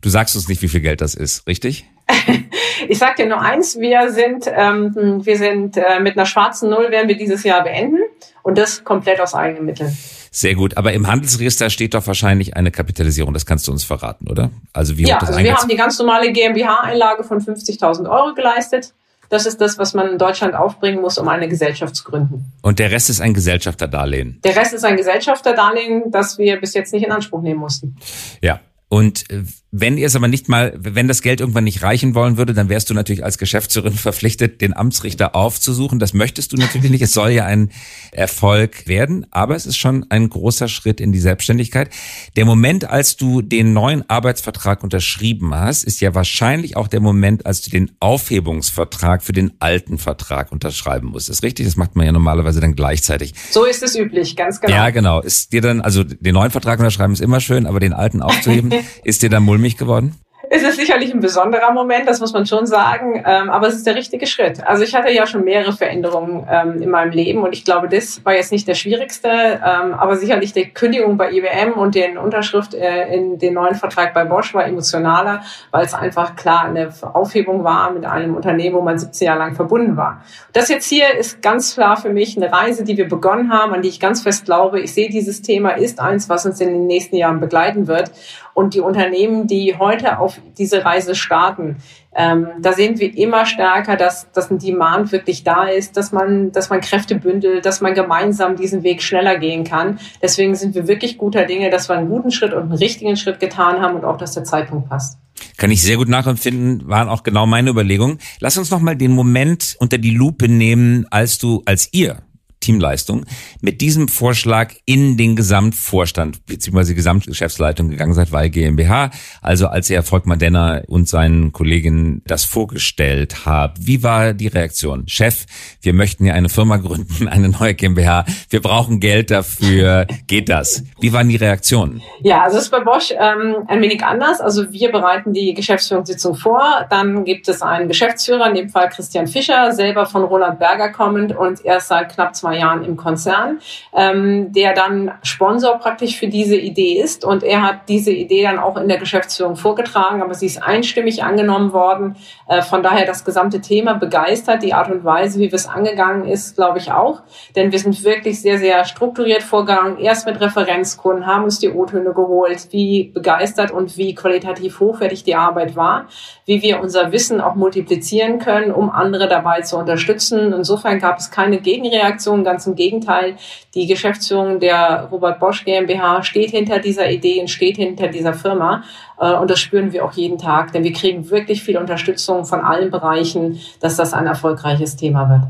Du 0.00 0.08
sagst 0.08 0.34
uns 0.34 0.48
nicht, 0.48 0.60
wie 0.60 0.68
viel 0.68 0.80
Geld 0.80 1.00
das 1.00 1.14
ist, 1.14 1.46
richtig? 1.46 1.86
ich 2.88 2.98
sag 2.98 3.16
dir 3.16 3.26
nur 3.26 3.40
eins, 3.40 3.78
wir 3.78 4.10
sind, 4.10 4.46
ähm, 4.52 5.24
wir 5.24 5.36
sind 5.36 5.76
äh, 5.76 6.00
mit 6.00 6.16
einer 6.16 6.26
schwarzen 6.26 6.70
Null 6.70 6.90
werden 6.90 7.08
wir 7.08 7.16
dieses 7.16 7.44
Jahr 7.44 7.62
beenden 7.62 8.00
und 8.42 8.58
das 8.58 8.84
komplett 8.84 9.20
aus 9.20 9.34
eigenen 9.34 9.64
Mitteln. 9.64 9.96
Sehr 10.34 10.54
gut. 10.54 10.78
Aber 10.78 10.92
im 10.94 11.06
Handelsregister 11.06 11.68
steht 11.68 11.92
doch 11.92 12.06
wahrscheinlich 12.06 12.56
eine 12.56 12.70
Kapitalisierung. 12.70 13.34
Das 13.34 13.44
kannst 13.44 13.68
du 13.68 13.72
uns 13.72 13.84
verraten, 13.84 14.30
oder? 14.30 14.50
Also 14.72 14.96
wie 14.96 15.06
ja, 15.06 15.18
das 15.18 15.28
also 15.28 15.40
wir 15.40 15.54
haben 15.54 15.68
die 15.68 15.76
ganz 15.76 15.98
normale 15.98 16.32
GmbH-Einlage 16.32 17.22
von 17.22 17.38
50.000 17.40 18.10
Euro 18.10 18.34
geleistet. 18.34 18.94
Das 19.28 19.46
ist 19.46 19.60
das, 19.60 19.78
was 19.78 19.94
man 19.94 20.08
in 20.08 20.18
Deutschland 20.18 20.54
aufbringen 20.54 21.00
muss, 21.00 21.16
um 21.18 21.28
eine 21.28 21.48
Gesellschaft 21.48 21.96
zu 21.96 22.04
gründen. 22.04 22.52
Und 22.62 22.78
der 22.78 22.90
Rest 22.90 23.10
ist 23.10 23.20
ein 23.20 23.34
Gesellschafterdarlehen? 23.34 24.40
Der 24.42 24.56
Rest 24.56 24.74
ist 24.74 24.84
ein 24.84 24.96
Gesellschafterdarlehen, 24.96 26.10
das 26.10 26.38
wir 26.38 26.60
bis 26.60 26.74
jetzt 26.74 26.92
nicht 26.92 27.04
in 27.04 27.12
Anspruch 27.12 27.42
nehmen 27.42 27.60
mussten. 27.60 27.96
Ja. 28.42 28.60
Und 28.88 29.30
äh, 29.30 29.44
wenn 29.74 29.96
ihr 29.96 30.06
es 30.06 30.14
aber 30.14 30.28
nicht 30.28 30.50
mal, 30.50 30.74
wenn 30.76 31.08
das 31.08 31.22
Geld 31.22 31.40
irgendwann 31.40 31.64
nicht 31.64 31.82
reichen 31.82 32.14
wollen 32.14 32.36
würde, 32.36 32.52
dann 32.52 32.68
wärst 32.68 32.90
du 32.90 32.94
natürlich 32.94 33.24
als 33.24 33.38
Geschäftsführerin 33.38 33.94
verpflichtet, 33.96 34.60
den 34.60 34.76
Amtsrichter 34.76 35.34
aufzusuchen. 35.34 35.98
Das 35.98 36.12
möchtest 36.12 36.52
du 36.52 36.58
natürlich 36.58 36.90
nicht. 36.90 37.00
Es 37.00 37.12
soll 37.12 37.30
ja 37.30 37.46
ein 37.46 37.70
Erfolg 38.12 38.86
werden, 38.86 39.26
aber 39.30 39.56
es 39.56 39.64
ist 39.64 39.78
schon 39.78 40.04
ein 40.10 40.28
großer 40.28 40.68
Schritt 40.68 41.00
in 41.00 41.10
die 41.10 41.18
Selbstständigkeit. 41.18 41.88
Der 42.36 42.44
Moment, 42.44 42.84
als 42.84 43.16
du 43.16 43.40
den 43.40 43.72
neuen 43.72 44.08
Arbeitsvertrag 44.10 44.84
unterschrieben 44.84 45.54
hast, 45.54 45.84
ist 45.84 46.02
ja 46.02 46.14
wahrscheinlich 46.14 46.76
auch 46.76 46.86
der 46.86 47.00
Moment, 47.00 47.46
als 47.46 47.62
du 47.62 47.70
den 47.70 47.92
Aufhebungsvertrag 47.98 49.22
für 49.22 49.32
den 49.32 49.52
alten 49.58 49.96
Vertrag 49.96 50.52
unterschreiben 50.52 51.08
musst. 51.08 51.30
Ist 51.30 51.42
richtig? 51.42 51.64
Das 51.64 51.76
macht 51.76 51.96
man 51.96 52.04
ja 52.04 52.12
normalerweise 52.12 52.60
dann 52.60 52.76
gleichzeitig. 52.76 53.32
So 53.50 53.64
ist 53.64 53.82
es 53.82 53.96
üblich, 53.96 54.36
ganz 54.36 54.60
genau. 54.60 54.74
Ja, 54.74 54.90
genau. 54.90 55.22
Ist 55.22 55.54
dir 55.54 55.62
dann, 55.62 55.80
also 55.80 56.04
den 56.04 56.34
neuen 56.34 56.50
Vertrag 56.50 56.78
unterschreiben 56.78 57.14
ist 57.14 57.20
immer 57.20 57.40
schön, 57.40 57.64
aber 57.66 57.80
den 57.80 57.94
alten 57.94 58.20
aufzuheben, 58.20 58.74
ist 59.04 59.22
dir 59.22 59.30
dann 59.30 59.42
mulmig 59.42 59.61
geworden? 59.78 60.14
Es 60.54 60.62
ist 60.62 60.76
sicherlich 60.76 61.14
ein 61.14 61.20
besonderer 61.20 61.72
Moment, 61.72 62.06
das 62.06 62.20
muss 62.20 62.34
man 62.34 62.44
schon 62.44 62.66
sagen, 62.66 63.22
ähm, 63.24 63.48
aber 63.48 63.68
es 63.68 63.74
ist 63.76 63.86
der 63.86 63.94
richtige 63.94 64.26
Schritt. 64.26 64.62
Also 64.66 64.84
ich 64.84 64.94
hatte 64.94 65.10
ja 65.10 65.26
schon 65.26 65.44
mehrere 65.44 65.72
Veränderungen 65.72 66.46
ähm, 66.50 66.82
in 66.82 66.90
meinem 66.90 67.10
Leben 67.10 67.42
und 67.42 67.54
ich 67.54 67.64
glaube, 67.64 67.88
das 67.88 68.22
war 68.26 68.34
jetzt 68.34 68.52
nicht 68.52 68.68
der 68.68 68.74
schwierigste, 68.74 69.28
ähm, 69.28 69.94
aber 69.94 70.16
sicherlich 70.16 70.52
die 70.52 70.68
Kündigung 70.68 71.16
bei 71.16 71.32
IBM 71.32 71.72
und 71.72 71.94
die 71.94 72.04
Unterschrift 72.22 72.74
äh, 72.74 73.14
in 73.14 73.38
den 73.38 73.54
neuen 73.54 73.76
Vertrag 73.76 74.12
bei 74.12 74.26
Bosch 74.26 74.52
war 74.52 74.66
emotionaler, 74.66 75.42
weil 75.70 75.86
es 75.86 75.94
einfach 75.94 76.36
klar 76.36 76.64
eine 76.64 76.92
Aufhebung 77.00 77.64
war 77.64 77.90
mit 77.90 78.04
einem 78.04 78.34
Unternehmen, 78.34 78.76
wo 78.76 78.82
man 78.82 78.98
17 78.98 79.26
Jahre 79.26 79.38
lang 79.38 79.54
verbunden 79.54 79.96
war. 79.96 80.22
Das 80.52 80.68
jetzt 80.68 80.86
hier 80.86 81.14
ist 81.18 81.40
ganz 81.40 81.72
klar 81.72 81.96
für 81.96 82.10
mich 82.10 82.36
eine 82.36 82.52
Reise, 82.52 82.84
die 82.84 82.98
wir 82.98 83.08
begonnen 83.08 83.50
haben, 83.50 83.72
an 83.72 83.80
die 83.80 83.88
ich 83.88 84.00
ganz 84.00 84.20
fest 84.20 84.44
glaube. 84.44 84.80
Ich 84.80 84.92
sehe, 84.92 85.08
dieses 85.08 85.40
Thema 85.40 85.70
ist 85.70 85.98
eins, 85.98 86.28
was 86.28 86.44
uns 86.44 86.60
in 86.60 86.68
den 86.68 86.86
nächsten 86.86 87.16
Jahren 87.16 87.40
begleiten 87.40 87.86
wird. 87.86 88.10
Und 88.54 88.74
die 88.74 88.80
Unternehmen, 88.80 89.46
die 89.46 89.76
heute 89.78 90.18
auf 90.18 90.38
diese 90.58 90.84
Reise 90.84 91.14
starten, 91.14 91.76
ähm, 92.14 92.48
da 92.60 92.74
sehen 92.74 92.98
wir 92.98 93.16
immer 93.16 93.46
stärker, 93.46 93.96
dass, 93.96 94.30
dass 94.32 94.50
ein 94.50 94.58
Demand 94.58 95.12
wirklich 95.12 95.44
da 95.44 95.64
ist, 95.64 95.96
dass 95.96 96.12
man, 96.12 96.52
dass 96.52 96.68
man 96.68 96.80
Kräfte 96.82 97.14
bündelt, 97.14 97.64
dass 97.64 97.80
man 97.80 97.94
gemeinsam 97.94 98.56
diesen 98.56 98.82
Weg 98.82 99.02
schneller 99.02 99.38
gehen 99.38 99.64
kann. 99.64 99.98
Deswegen 100.20 100.54
sind 100.54 100.74
wir 100.74 100.86
wirklich 100.88 101.16
guter 101.16 101.44
Dinge, 101.44 101.70
dass 101.70 101.88
wir 101.88 101.96
einen 101.96 102.10
guten 102.10 102.30
Schritt 102.30 102.52
und 102.52 102.64
einen 102.64 102.72
richtigen 102.72 103.16
Schritt 103.16 103.40
getan 103.40 103.80
haben 103.80 103.96
und 103.96 104.04
auch, 104.04 104.18
dass 104.18 104.32
der 104.32 104.44
Zeitpunkt 104.44 104.90
passt. 104.90 105.18
Kann 105.56 105.70
ich 105.70 105.82
sehr 105.82 105.96
gut 105.96 106.08
nachempfinden, 106.08 106.86
waren 106.86 107.08
auch 107.08 107.22
genau 107.22 107.46
meine 107.46 107.70
Überlegungen. 107.70 108.18
Lass 108.40 108.58
uns 108.58 108.70
noch 108.70 108.80
mal 108.80 108.94
den 108.94 109.12
Moment 109.12 109.76
unter 109.80 109.96
die 109.96 110.14
Lupe 110.14 110.48
nehmen, 110.48 111.06
als 111.10 111.38
du, 111.38 111.62
als 111.64 111.88
ihr 111.92 112.18
Teamleistung, 112.62 113.26
mit 113.60 113.80
diesem 113.80 114.08
Vorschlag 114.08 114.72
in 114.86 115.16
den 115.16 115.36
Gesamtvorstand 115.36 116.46
bzw. 116.46 116.94
Gesamtgeschäftsleitung 116.94 117.90
gegangen 117.90 118.14
seid, 118.14 118.32
weil 118.32 118.48
GmbH, 118.48 119.10
also 119.42 119.66
als 119.66 119.90
ihr 119.90 120.02
Volkmar 120.02 120.36
Denner 120.38 120.82
und 120.86 121.08
seinen 121.08 121.52
Kolleginnen 121.52 122.22
das 122.26 122.44
vorgestellt 122.44 123.44
habt. 123.44 123.86
Wie 123.86 124.02
war 124.02 124.32
die 124.32 124.46
Reaktion? 124.46 125.04
Chef, 125.08 125.44
wir 125.82 125.92
möchten 125.92 126.24
ja 126.24 126.34
eine 126.34 126.48
Firma 126.48 126.76
gründen, 126.78 127.28
eine 127.28 127.48
neue 127.48 127.74
GmbH, 127.74 128.24
wir 128.48 128.62
brauchen 128.62 129.00
Geld 129.00 129.30
dafür, 129.30 130.06
geht 130.26 130.48
das? 130.48 130.84
Wie 131.00 131.12
waren 131.12 131.28
die 131.28 131.36
Reaktionen? 131.36 132.00
Ja, 132.22 132.42
also 132.42 132.58
es 132.58 132.64
ist 132.64 132.70
bei 132.70 132.80
Bosch 132.80 133.12
ähm, 133.12 133.56
ein 133.66 133.82
wenig 133.82 134.04
anders. 134.04 134.40
Also 134.40 134.72
wir 134.72 134.92
bereiten 134.92 135.32
die 135.32 135.54
Geschäftsführungssitzung 135.54 136.36
vor, 136.36 136.86
dann 136.88 137.24
gibt 137.24 137.48
es 137.48 137.62
einen 137.62 137.88
Geschäftsführer, 137.88 138.48
in 138.48 138.54
dem 138.54 138.68
Fall 138.68 138.88
Christian 138.88 139.26
Fischer, 139.26 139.72
selber 139.72 140.06
von 140.06 140.22
Roland 140.22 140.58
Berger 140.58 140.90
kommend 140.90 141.36
und 141.36 141.64
erst 141.64 141.88
seit 141.88 142.14
knapp 142.14 142.36
zwei 142.36 142.51
Jahren 142.54 142.84
im 142.84 142.96
Konzern, 142.96 143.60
ähm, 143.94 144.52
der 144.52 144.74
dann 144.74 145.12
Sponsor 145.22 145.78
praktisch 145.78 146.18
für 146.18 146.28
diese 146.28 146.56
Idee 146.56 147.00
ist. 147.00 147.24
Und 147.24 147.42
er 147.42 147.62
hat 147.62 147.88
diese 147.88 148.12
Idee 148.12 148.42
dann 148.42 148.58
auch 148.58 148.76
in 148.76 148.88
der 148.88 148.98
Geschäftsführung 148.98 149.56
vorgetragen, 149.56 150.22
aber 150.22 150.34
sie 150.34 150.46
ist 150.46 150.62
einstimmig 150.62 151.24
angenommen 151.24 151.72
worden. 151.72 152.16
Äh, 152.48 152.62
von 152.62 152.82
daher 152.82 153.06
das 153.06 153.24
gesamte 153.24 153.60
Thema 153.60 153.94
begeistert. 153.94 154.62
Die 154.62 154.74
Art 154.74 154.90
und 154.90 155.04
Weise, 155.04 155.38
wie 155.38 155.50
wir 155.50 155.54
es 155.54 155.68
angegangen 155.68 156.26
ist, 156.26 156.56
glaube 156.56 156.78
ich 156.78 156.92
auch. 156.92 157.22
Denn 157.56 157.72
wir 157.72 157.78
sind 157.78 158.02
wirklich 158.04 158.40
sehr, 158.40 158.58
sehr 158.58 158.84
strukturiert 158.84 159.42
vorgegangen. 159.42 159.98
Erst 159.98 160.26
mit 160.26 160.40
Referenzkunden, 160.40 161.26
haben 161.26 161.44
uns 161.44 161.58
die 161.58 161.70
O-Töne 161.70 162.12
geholt, 162.12 162.68
wie 162.70 163.04
begeistert 163.04 163.70
und 163.70 163.96
wie 163.96 164.14
qualitativ 164.14 164.80
hochwertig 164.80 165.24
die 165.24 165.34
Arbeit 165.34 165.76
war, 165.76 166.06
wie 166.46 166.62
wir 166.62 166.80
unser 166.80 167.12
Wissen 167.12 167.40
auch 167.40 167.54
multiplizieren 167.54 168.38
können, 168.38 168.72
um 168.72 168.90
andere 168.90 169.28
dabei 169.28 169.62
zu 169.62 169.76
unterstützen. 169.76 170.52
Insofern 170.52 170.98
gab 170.98 171.18
es 171.18 171.30
keine 171.30 171.58
Gegenreaktion 171.58 172.41
Ganz 172.44 172.66
im 172.66 172.74
Gegenteil, 172.74 173.36
die 173.74 173.86
Geschäftsführung 173.86 174.60
der 174.60 175.08
Robert 175.10 175.40
Bosch 175.40 175.64
GmbH 175.64 176.22
steht 176.22 176.50
hinter 176.50 176.78
dieser 176.78 177.10
Idee 177.10 177.40
und 177.40 177.48
steht 177.48 177.76
hinter 177.76 178.08
dieser 178.08 178.34
Firma. 178.34 178.84
Äh, 179.18 179.34
und 179.34 179.50
das 179.50 179.60
spüren 179.60 179.92
wir 179.92 180.04
auch 180.04 180.12
jeden 180.12 180.38
Tag, 180.38 180.72
denn 180.72 180.84
wir 180.84 180.92
kriegen 180.92 181.30
wirklich 181.30 181.62
viel 181.62 181.78
Unterstützung 181.78 182.44
von 182.44 182.60
allen 182.60 182.90
Bereichen, 182.90 183.60
dass 183.80 183.96
das 183.96 184.12
ein 184.12 184.26
erfolgreiches 184.26 184.96
Thema 184.96 185.28
wird. 185.28 185.42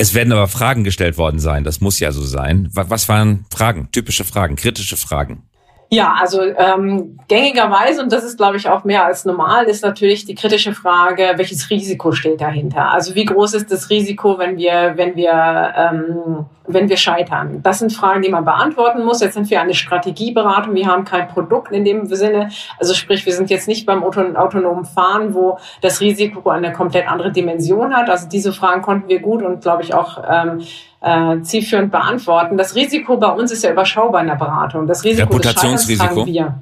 Es 0.00 0.14
werden 0.14 0.32
aber 0.32 0.46
Fragen 0.46 0.84
gestellt 0.84 1.18
worden 1.18 1.40
sein, 1.40 1.64
das 1.64 1.80
muss 1.80 1.98
ja 1.98 2.12
so 2.12 2.22
sein. 2.22 2.68
Was 2.72 3.08
waren 3.08 3.46
Fragen, 3.52 3.88
typische 3.90 4.22
Fragen, 4.22 4.54
kritische 4.54 4.96
Fragen? 4.96 5.42
Ja, 5.90 6.16
also 6.20 6.42
ähm, 6.42 7.18
gängigerweise, 7.28 8.02
und 8.02 8.12
das 8.12 8.22
ist, 8.22 8.36
glaube 8.36 8.58
ich, 8.58 8.68
auch 8.68 8.84
mehr 8.84 9.06
als 9.06 9.24
normal, 9.24 9.64
ist 9.64 9.82
natürlich 9.82 10.26
die 10.26 10.34
kritische 10.34 10.74
Frage, 10.74 11.32
welches 11.36 11.70
Risiko 11.70 12.12
steht 12.12 12.42
dahinter? 12.42 12.92
Also 12.92 13.14
wie 13.14 13.24
groß 13.24 13.54
ist 13.54 13.72
das 13.72 13.88
Risiko, 13.88 14.38
wenn 14.38 14.58
wir, 14.58 14.92
wenn 14.96 15.16
wir, 15.16 15.72
ähm, 15.76 16.44
wenn 16.66 16.90
wir 16.90 16.98
scheitern? 16.98 17.60
Das 17.62 17.78
sind 17.78 17.90
Fragen, 17.90 18.20
die 18.20 18.28
man 18.28 18.44
beantworten 18.44 19.02
muss. 19.02 19.22
Jetzt 19.22 19.32
sind 19.32 19.48
wir 19.48 19.62
eine 19.62 19.72
Strategieberatung, 19.72 20.74
wir 20.74 20.86
haben 20.86 21.06
kein 21.06 21.26
Produkt 21.26 21.72
in 21.72 21.86
dem 21.86 22.04
Sinne. 22.04 22.50
Also 22.78 22.92
sprich, 22.92 23.24
wir 23.24 23.32
sind 23.32 23.48
jetzt 23.48 23.66
nicht 23.66 23.86
beim 23.86 24.04
autonomen 24.04 24.84
Fahren, 24.84 25.32
wo 25.32 25.58
das 25.80 26.02
Risiko 26.02 26.50
eine 26.50 26.70
komplett 26.74 27.10
andere 27.10 27.32
Dimension 27.32 27.96
hat. 27.96 28.10
Also 28.10 28.28
diese 28.28 28.52
Fragen 28.52 28.82
konnten 28.82 29.08
wir 29.08 29.20
gut 29.20 29.42
und, 29.42 29.62
glaube 29.62 29.84
ich, 29.84 29.94
auch 29.94 30.22
ähm, 30.28 30.60
äh, 31.00 31.40
zielführend 31.42 31.92
beantworten. 31.92 32.56
Das 32.56 32.74
Risiko 32.74 33.16
bei 33.16 33.28
uns 33.28 33.52
ist 33.52 33.64
ja 33.64 33.70
überschaubar 33.70 34.20
in 34.22 34.28
der 34.28 34.36
Beratung. 34.36 34.86
Das 34.86 35.04
Risiko 35.04 35.28
Reputationsrisiko. 35.28 36.24
Des 36.24 36.26
wir. 36.26 36.54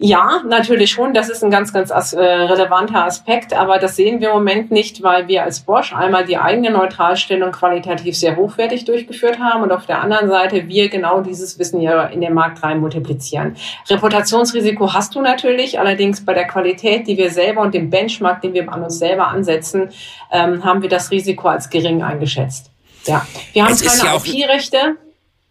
Ja, 0.00 0.42
natürlich 0.46 0.92
schon. 0.92 1.12
Das 1.12 1.28
ist 1.28 1.42
ein 1.42 1.50
ganz, 1.50 1.72
ganz 1.72 1.90
as 1.90 2.12
äh, 2.12 2.22
relevanter 2.22 3.04
Aspekt. 3.04 3.52
Aber 3.52 3.78
das 3.78 3.96
sehen 3.96 4.20
wir 4.20 4.28
im 4.28 4.34
Moment 4.34 4.70
nicht, 4.70 5.02
weil 5.02 5.26
wir 5.26 5.42
als 5.42 5.60
Bosch 5.60 5.92
einmal 5.92 6.24
die 6.24 6.38
eigene 6.38 6.70
Neutralstellung 6.70 7.50
qualitativ 7.50 8.16
sehr 8.16 8.36
hochwertig 8.36 8.84
durchgeführt 8.84 9.40
haben 9.40 9.64
und 9.64 9.72
auf 9.72 9.86
der 9.86 10.00
anderen 10.00 10.28
Seite 10.28 10.68
wir 10.68 10.88
genau 10.88 11.20
dieses 11.20 11.58
Wissen 11.58 11.80
hier 11.80 12.10
in 12.12 12.20
den 12.20 12.32
Markt 12.32 12.62
rein 12.62 12.78
multiplizieren. 12.78 13.56
Reputationsrisiko 13.90 14.94
hast 14.94 15.16
du 15.16 15.20
natürlich. 15.20 15.80
Allerdings 15.80 16.24
bei 16.24 16.32
der 16.32 16.46
Qualität, 16.46 17.08
die 17.08 17.16
wir 17.16 17.30
selber 17.30 17.62
und 17.62 17.74
dem 17.74 17.90
Benchmark, 17.90 18.40
den 18.40 18.54
wir 18.54 18.72
an 18.72 18.84
uns 18.84 19.00
selber 19.00 19.26
ansetzen, 19.26 19.88
ähm, 20.30 20.64
haben 20.64 20.80
wir 20.80 20.88
das 20.88 21.10
Risiko 21.10 21.48
als 21.48 21.70
gering 21.70 22.04
eingeschätzt. 22.04 22.70
Ja, 23.04 23.26
wir 23.52 23.64
haben 23.64 23.72
es 23.72 23.82
keine 23.82 24.10
ja 24.10 24.16
IP-Rechte. 24.16 24.96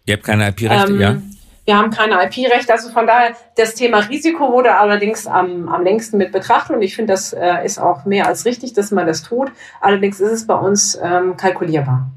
Ihr 0.05 0.13
habt 0.13 0.23
keine 0.23 0.47
IP-Rechte, 0.49 0.93
ähm, 0.93 0.99
ja. 0.99 1.21
Wir 1.65 1.77
haben 1.77 1.91
keine 1.91 2.23
IP-Rechte, 2.23 2.71
also 2.71 2.89
von 2.91 3.05
daher, 3.07 3.35
das 3.57 3.75
Thema 3.75 3.99
Risiko 3.99 4.53
wurde 4.53 4.75
allerdings 4.75 5.27
am, 5.27 5.67
am 5.67 5.83
längsten 5.83 6.17
mit 6.17 6.31
betrachtet 6.31 6.77
und 6.77 6.81
ich 6.81 6.95
finde, 6.95 7.11
das 7.11 7.33
äh, 7.33 7.65
ist 7.65 7.77
auch 7.77 8.05
mehr 8.05 8.25
als 8.27 8.45
richtig, 8.45 8.71
dass 8.71 8.91
man 8.91 9.05
das 9.05 9.23
tut. 9.23 9.51
Allerdings 9.81 10.21
ist 10.21 10.31
es 10.31 10.47
bei 10.47 10.53
uns 10.53 10.97
ähm, 11.03 11.35
kalkulierbar. 11.35 12.09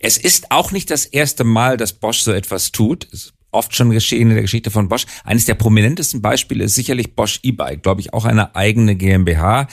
Es 0.00 0.16
ist 0.16 0.50
auch 0.50 0.72
nicht 0.72 0.90
das 0.90 1.04
erste 1.04 1.44
Mal, 1.44 1.76
dass 1.76 1.92
Bosch 1.92 2.20
so 2.20 2.32
etwas 2.32 2.72
tut. 2.72 3.06
Es 3.12 3.34
oft 3.56 3.74
schon 3.74 3.90
geschehen 3.90 4.28
in 4.28 4.34
der 4.34 4.42
Geschichte 4.42 4.70
von 4.70 4.88
Bosch. 4.88 5.06
Eines 5.24 5.46
der 5.46 5.54
prominentesten 5.54 6.22
Beispiele 6.22 6.64
ist 6.64 6.74
sicherlich 6.74 7.14
Bosch 7.14 7.40
E-Bike, 7.42 7.82
glaube 7.82 8.00
ich, 8.00 8.12
auch 8.12 8.24
eine 8.24 8.54
eigene 8.54 8.94
GmbH. 8.96 9.66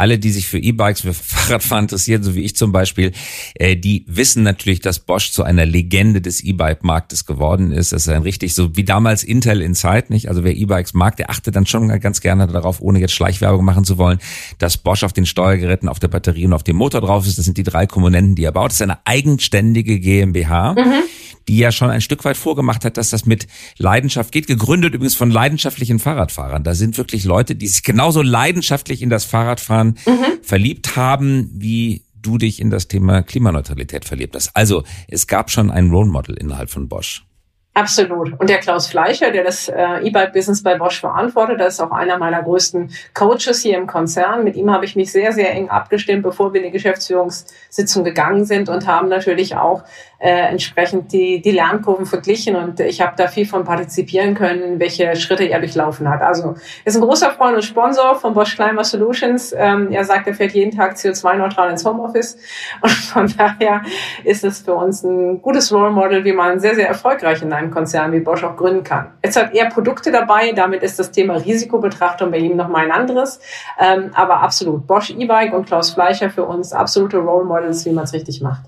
Alle, 0.00 0.18
die 0.18 0.30
sich 0.30 0.48
für 0.48 0.58
E-Bikes, 0.58 1.02
für 1.02 1.12
Fahrradfahren 1.14 1.84
interessieren, 1.84 2.22
so 2.22 2.34
wie 2.34 2.40
ich 2.40 2.56
zum 2.56 2.72
Beispiel, 2.72 3.12
äh, 3.54 3.76
die 3.76 4.04
wissen 4.06 4.42
natürlich, 4.42 4.80
dass 4.80 4.98
Bosch 4.98 5.30
zu 5.30 5.42
einer 5.42 5.66
Legende 5.66 6.22
des 6.22 6.42
E-Bike-Marktes 6.42 7.26
geworden 7.26 7.70
ist. 7.70 7.92
Das 7.92 8.02
ist 8.02 8.08
ein 8.08 8.22
richtig 8.22 8.54
so 8.54 8.74
wie 8.76 8.84
damals 8.84 9.22
Intel 9.22 9.60
in 9.60 9.74
Zeit, 9.74 10.08
nicht? 10.08 10.28
Also 10.28 10.42
wer 10.42 10.56
E-Bikes 10.56 10.94
mag, 10.94 11.16
der 11.16 11.28
achtet 11.28 11.54
dann 11.54 11.66
schon 11.66 11.88
ganz 12.00 12.22
gerne 12.22 12.46
darauf, 12.46 12.80
ohne 12.80 12.98
jetzt 12.98 13.12
Schleichwerbung 13.12 13.62
machen 13.62 13.84
zu 13.84 13.98
wollen, 13.98 14.18
dass 14.58 14.78
Bosch 14.78 15.04
auf 15.04 15.12
den 15.12 15.26
Steuergeräten, 15.26 15.88
auf 15.88 15.98
der 15.98 16.08
Batterie 16.08 16.46
und 16.46 16.54
auf 16.54 16.62
dem 16.62 16.76
Motor 16.76 17.02
drauf 17.02 17.26
ist. 17.26 17.36
Das 17.36 17.44
sind 17.44 17.58
die 17.58 17.62
drei 17.62 17.86
Komponenten, 17.86 18.36
die 18.36 18.44
er 18.44 18.52
baut. 18.52 18.70
Das 18.70 18.76
ist 18.76 18.82
eine 18.82 18.98
eigenständige 19.04 20.00
GmbH. 20.00 20.74
Mhm 20.74 21.02
die 21.50 21.58
ja 21.58 21.72
schon 21.72 21.90
ein 21.90 22.00
Stück 22.00 22.24
weit 22.24 22.36
vorgemacht 22.36 22.84
hat, 22.84 22.96
dass 22.96 23.10
das 23.10 23.26
mit 23.26 23.48
Leidenschaft 23.76 24.30
geht. 24.30 24.46
Gegründet 24.46 24.94
übrigens 24.94 25.16
von 25.16 25.32
leidenschaftlichen 25.32 25.98
Fahrradfahrern. 25.98 26.62
Da 26.62 26.74
sind 26.74 26.96
wirklich 26.96 27.24
Leute, 27.24 27.56
die 27.56 27.66
sich 27.66 27.82
genauso 27.82 28.22
leidenschaftlich 28.22 29.02
in 29.02 29.10
das 29.10 29.24
Fahrradfahren 29.24 29.89
mhm. 30.06 30.42
verliebt 30.42 30.96
haben, 30.96 31.50
wie 31.52 32.04
du 32.14 32.38
dich 32.38 32.60
in 32.60 32.70
das 32.70 32.88
Thema 32.88 33.22
Klimaneutralität 33.22 34.04
verliebt 34.04 34.34
hast. 34.34 34.54
Also 34.54 34.84
es 35.08 35.26
gab 35.26 35.50
schon 35.50 35.70
ein 35.70 35.90
Role 35.90 36.10
Model 36.10 36.36
innerhalb 36.36 36.70
von 36.70 36.88
Bosch. 36.88 37.24
Absolut. 37.72 38.38
Und 38.40 38.50
der 38.50 38.58
Klaus 38.58 38.88
Fleischer, 38.88 39.30
der 39.30 39.44
das 39.44 39.68
äh, 39.68 40.00
E-Bike-Business 40.02 40.62
bei 40.62 40.76
Bosch 40.76 40.98
verantwortet, 40.98 41.60
das 41.60 41.74
ist 41.74 41.80
auch 41.80 41.92
einer 41.92 42.18
meiner 42.18 42.42
größten 42.42 42.90
Coaches 43.14 43.62
hier 43.62 43.78
im 43.78 43.86
Konzern. 43.86 44.42
Mit 44.42 44.56
ihm 44.56 44.72
habe 44.72 44.84
ich 44.84 44.96
mich 44.96 45.12
sehr, 45.12 45.32
sehr 45.32 45.52
eng 45.52 45.70
abgestimmt, 45.70 46.24
bevor 46.24 46.52
wir 46.52 46.60
in 46.60 46.66
die 46.66 46.72
Geschäftsführungssitzung 46.72 48.02
gegangen 48.02 48.44
sind 48.44 48.68
und 48.68 48.88
haben 48.88 49.08
natürlich 49.08 49.54
auch 49.54 49.84
äh, 50.20 50.50
entsprechend 50.50 51.12
die, 51.12 51.40
die 51.40 51.52
Lernkurven 51.52 52.06
verglichen 52.06 52.54
und 52.54 52.80
ich 52.80 53.00
habe 53.00 53.14
da 53.16 53.26
viel 53.28 53.46
von 53.46 53.64
partizipieren 53.64 54.34
können, 54.34 54.78
welche 54.78 55.16
Schritte 55.16 55.44
er 55.44 55.60
durchlaufen 55.60 56.08
hat. 56.10 56.20
Also 56.20 56.56
ist 56.84 56.96
ein 56.96 57.00
großer 57.00 57.30
Freund 57.30 57.54
und 57.54 57.62
Sponsor 57.62 58.16
von 58.16 58.34
Bosch 58.34 58.54
Climate 58.54 58.84
Solutions. 58.84 59.54
Ähm, 59.56 59.90
er 59.90 60.04
sagt, 60.04 60.26
er 60.26 60.34
fährt 60.34 60.52
jeden 60.52 60.76
Tag 60.76 60.96
CO2-neutral 60.96 61.70
ins 61.70 61.84
Homeoffice 61.86 62.36
und 62.82 62.90
von 62.90 63.32
daher 63.38 63.82
ist 64.24 64.44
es 64.44 64.60
für 64.60 64.74
uns 64.74 65.02
ein 65.04 65.40
gutes 65.40 65.72
Role 65.72 65.90
Model, 65.90 66.24
wie 66.24 66.32
man 66.32 66.60
sehr, 66.60 66.74
sehr 66.74 66.88
erfolgreich 66.88 67.40
in 67.40 67.48
einem 67.60 67.70
Konzern 67.70 68.12
wie 68.12 68.20
Bosch 68.20 68.42
auch 68.44 68.56
gründen 68.56 68.84
kann. 68.84 69.12
Jetzt 69.22 69.36
hat 69.36 69.54
er 69.54 69.68
Produkte 69.68 70.10
dabei, 70.10 70.52
damit 70.52 70.82
ist 70.82 70.98
das 70.98 71.12
Thema 71.12 71.34
Risikobetrachtung 71.34 72.30
bei 72.30 72.38
ihm 72.38 72.56
nochmal 72.56 72.86
ein 72.86 72.92
anderes, 72.92 73.40
ähm, 73.78 74.10
aber 74.14 74.40
absolut 74.40 74.86
Bosch 74.86 75.10
E-Bike 75.10 75.52
und 75.52 75.66
Klaus 75.66 75.90
Fleischer 75.92 76.30
für 76.30 76.44
uns 76.44 76.72
absolute 76.72 77.18
Role 77.18 77.44
Models, 77.44 77.84
wie 77.86 77.92
man 77.92 78.04
es 78.04 78.12
richtig 78.12 78.40
macht. 78.40 78.62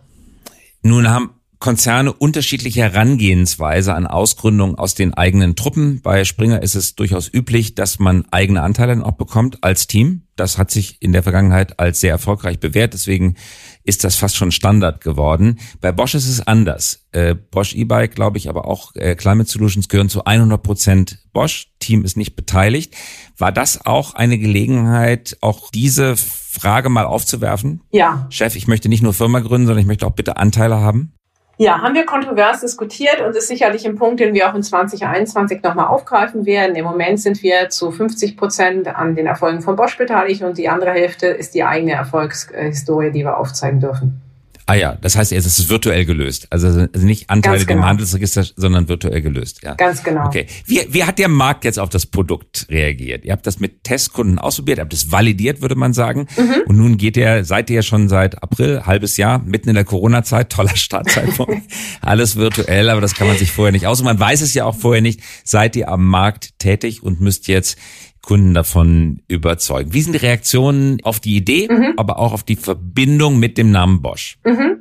Nun 0.83 1.09
haben 1.09 1.41
Konzerne 1.62 2.12
unterschiedliche 2.12 2.81
Herangehensweise 2.83 3.94
an 3.94 4.09
Ausgründung 4.09 4.75
aus 4.77 4.96
den 4.96 5.14
eigenen 5.14 5.55
Truppen. 5.55 6.01
Bei 6.03 6.25
Springer 6.25 6.61
ist 6.61 6.75
es 6.75 6.96
durchaus 6.96 7.33
üblich, 7.33 7.77
dass 7.77 8.01
man 8.01 8.25
eigene 8.33 8.62
Anteile 8.62 8.94
dann 8.94 9.05
auch 9.05 9.12
bekommt 9.12 9.62
als 9.62 9.87
Team. 9.87 10.22
Das 10.35 10.59
hat 10.59 10.72
sich 10.72 11.01
in 11.01 11.12
der 11.12 11.22
Vergangenheit 11.22 11.79
als 11.79 12.01
sehr 12.01 12.11
erfolgreich 12.11 12.59
bewährt. 12.59 12.94
Deswegen 12.94 13.37
ist 13.85 14.03
das 14.03 14.16
fast 14.16 14.35
schon 14.35 14.51
Standard 14.51 15.03
geworden. 15.03 15.61
Bei 15.81 15.92
Bosch 15.92 16.16
ist 16.16 16.29
es 16.29 16.44
anders. 16.44 17.07
Äh, 17.12 17.37
Bosch 17.37 17.77
E-Bike, 17.77 18.16
glaube 18.16 18.38
ich, 18.38 18.48
aber 18.48 18.66
auch 18.66 18.96
äh, 18.96 19.14
Climate 19.14 19.48
Solutions 19.48 19.88
gehören 19.88 20.09
zu 20.09 20.25
100 20.25 20.61
Prozent 20.61 21.18
Bosch. 21.33 21.68
Team 21.79 22.05
ist 22.05 22.16
nicht 22.16 22.35
beteiligt. 22.35 22.96
War 23.38 23.53
das 23.53 23.87
auch 23.87 24.14
eine 24.14 24.37
Gelegenheit, 24.37 25.37
auch 25.40 25.70
diese 25.70 26.16
Frage 26.16 26.88
mal 26.88 27.05
aufzuwerfen? 27.07 27.83
Ja. 27.92 28.27
Chef, 28.31 28.57
ich 28.57 28.66
möchte 28.66 28.88
nicht 28.88 29.05
nur 29.05 29.14
Firma 29.14 29.38
gründen, 29.38 29.68
sondern 29.68 29.83
ich 29.83 29.87
möchte 29.87 30.09
auch 30.09 30.14
bitte 30.16 30.38
Anteile 30.38 30.81
haben? 30.81 31.12
Ja, 31.59 31.81
haben 31.81 31.95
wir 31.95 32.07
kontrovers 32.07 32.61
diskutiert 32.61 33.21
und 33.21 33.37
ist 33.37 33.49
sicherlich 33.49 33.87
ein 33.87 33.97
Punkt, 33.97 34.21
den 34.21 34.35
wir 34.35 34.51
auch 34.51 34.55
in 34.55 34.62
2021 34.62 35.62
nochmal 35.62 35.87
aufgreifen 35.87 36.47
werden. 36.47 36.75
Im 36.77 36.85
Moment 36.85 37.21
sind 37.21 37.43
wir 37.43 37.69
zu 37.69 37.91
50 37.91 38.37
Prozent 38.37 38.88
an 38.88 39.15
den 39.15 39.27
Erfolgen 39.27 39.61
von 39.61 39.77
Bosch 39.77 39.99
beteiligt 39.99 40.43
und 40.43 40.57
die 40.57 40.69
andere 40.69 40.93
Hälfte 40.93 41.27
ist 41.27 41.55
die 41.55 41.62
eigene 41.62 41.93
Erfolgshistorie, 41.93 43.11
die 43.11 43.25
wir 43.25 43.37
aufzeigen 43.37 43.81
dürfen. 43.81 44.21
Ah 44.66 44.75
ja, 44.75 44.96
das 45.01 45.16
heißt, 45.16 45.33
es 45.33 45.44
ist 45.44 45.68
virtuell 45.68 46.05
gelöst. 46.05 46.46
Also 46.51 46.87
nicht 46.96 47.31
Anteile 47.31 47.64
genau. 47.64 47.81
dem 47.81 47.85
Handelsregister, 47.87 48.44
sondern 48.57 48.88
virtuell 48.88 49.20
gelöst. 49.20 49.61
Ja. 49.62 49.75
Ganz 49.75 50.03
genau. 50.05 50.27
Okay. 50.27 50.46
Wie, 50.66 50.81
wie 50.88 51.05
hat 51.05 51.18
der 51.18 51.29
Markt 51.29 51.64
jetzt 51.64 51.79
auf 51.79 51.88
das 51.88 52.07
Produkt 52.07 52.66
reagiert? 52.70 53.25
Ihr 53.25 53.33
habt 53.33 53.46
das 53.46 53.59
mit 53.59 53.83
Testkunden 53.83 54.38
ausprobiert, 54.38 54.79
habt 54.79 54.92
es 54.92 55.11
validiert, 55.11 55.62
würde 55.62 55.75
man 55.75 55.92
sagen. 55.92 56.29
Mhm. 56.37 56.62
Und 56.66 56.77
nun 56.77 56.96
geht 56.96 57.16
ihr, 57.16 57.44
seid 57.44 57.70
ihr 57.70 57.83
schon 57.83 58.09
seit 58.09 58.42
April, 58.42 58.83
halbes 58.87 59.16
Jahr, 59.16 59.40
mitten 59.40 59.68
in 59.68 59.75
der 59.75 59.85
Corona-Zeit, 59.85 60.51
toller 60.51 60.77
Startzeitpunkt. 60.77 61.62
Alles 62.01 62.37
virtuell, 62.37 62.88
aber 62.88 63.01
das 63.01 63.14
kann 63.14 63.27
man 63.27 63.37
sich 63.37 63.51
vorher 63.51 63.72
nicht 63.72 63.87
aus. 63.87 64.01
Und 64.01 64.07
man 64.07 64.20
weiß 64.20 64.42
es 64.42 64.55
ja 64.55 64.64
auch 64.64 64.77
vorher 64.77 65.03
nicht. 65.03 65.20
Seid 65.44 65.75
ihr 65.75 65.88
am 65.88 66.07
Markt 66.07 66.59
tätig 66.59 67.03
und 67.03 67.20
müsst 67.20 67.48
jetzt 67.48 67.77
Kunden 68.23 68.55
davon 68.55 69.21
überzeugen. 69.29 69.93
Wie 69.93 70.01
sind 70.01 70.13
die 70.13 70.19
Reaktionen 70.19 70.99
auf 71.03 71.21
die 71.21 71.37
Idee, 71.37 71.69
mhm. 71.71 71.95
aber 71.97 72.19
auch 72.19 72.33
auf 72.33 72.45
die 72.45 72.57
Verbindung 72.57 73.39
mit 73.39 73.59
dem 73.59 73.71
Namen 73.73 74.01
Bosch? 74.01 74.39
Mhm. 74.45 74.79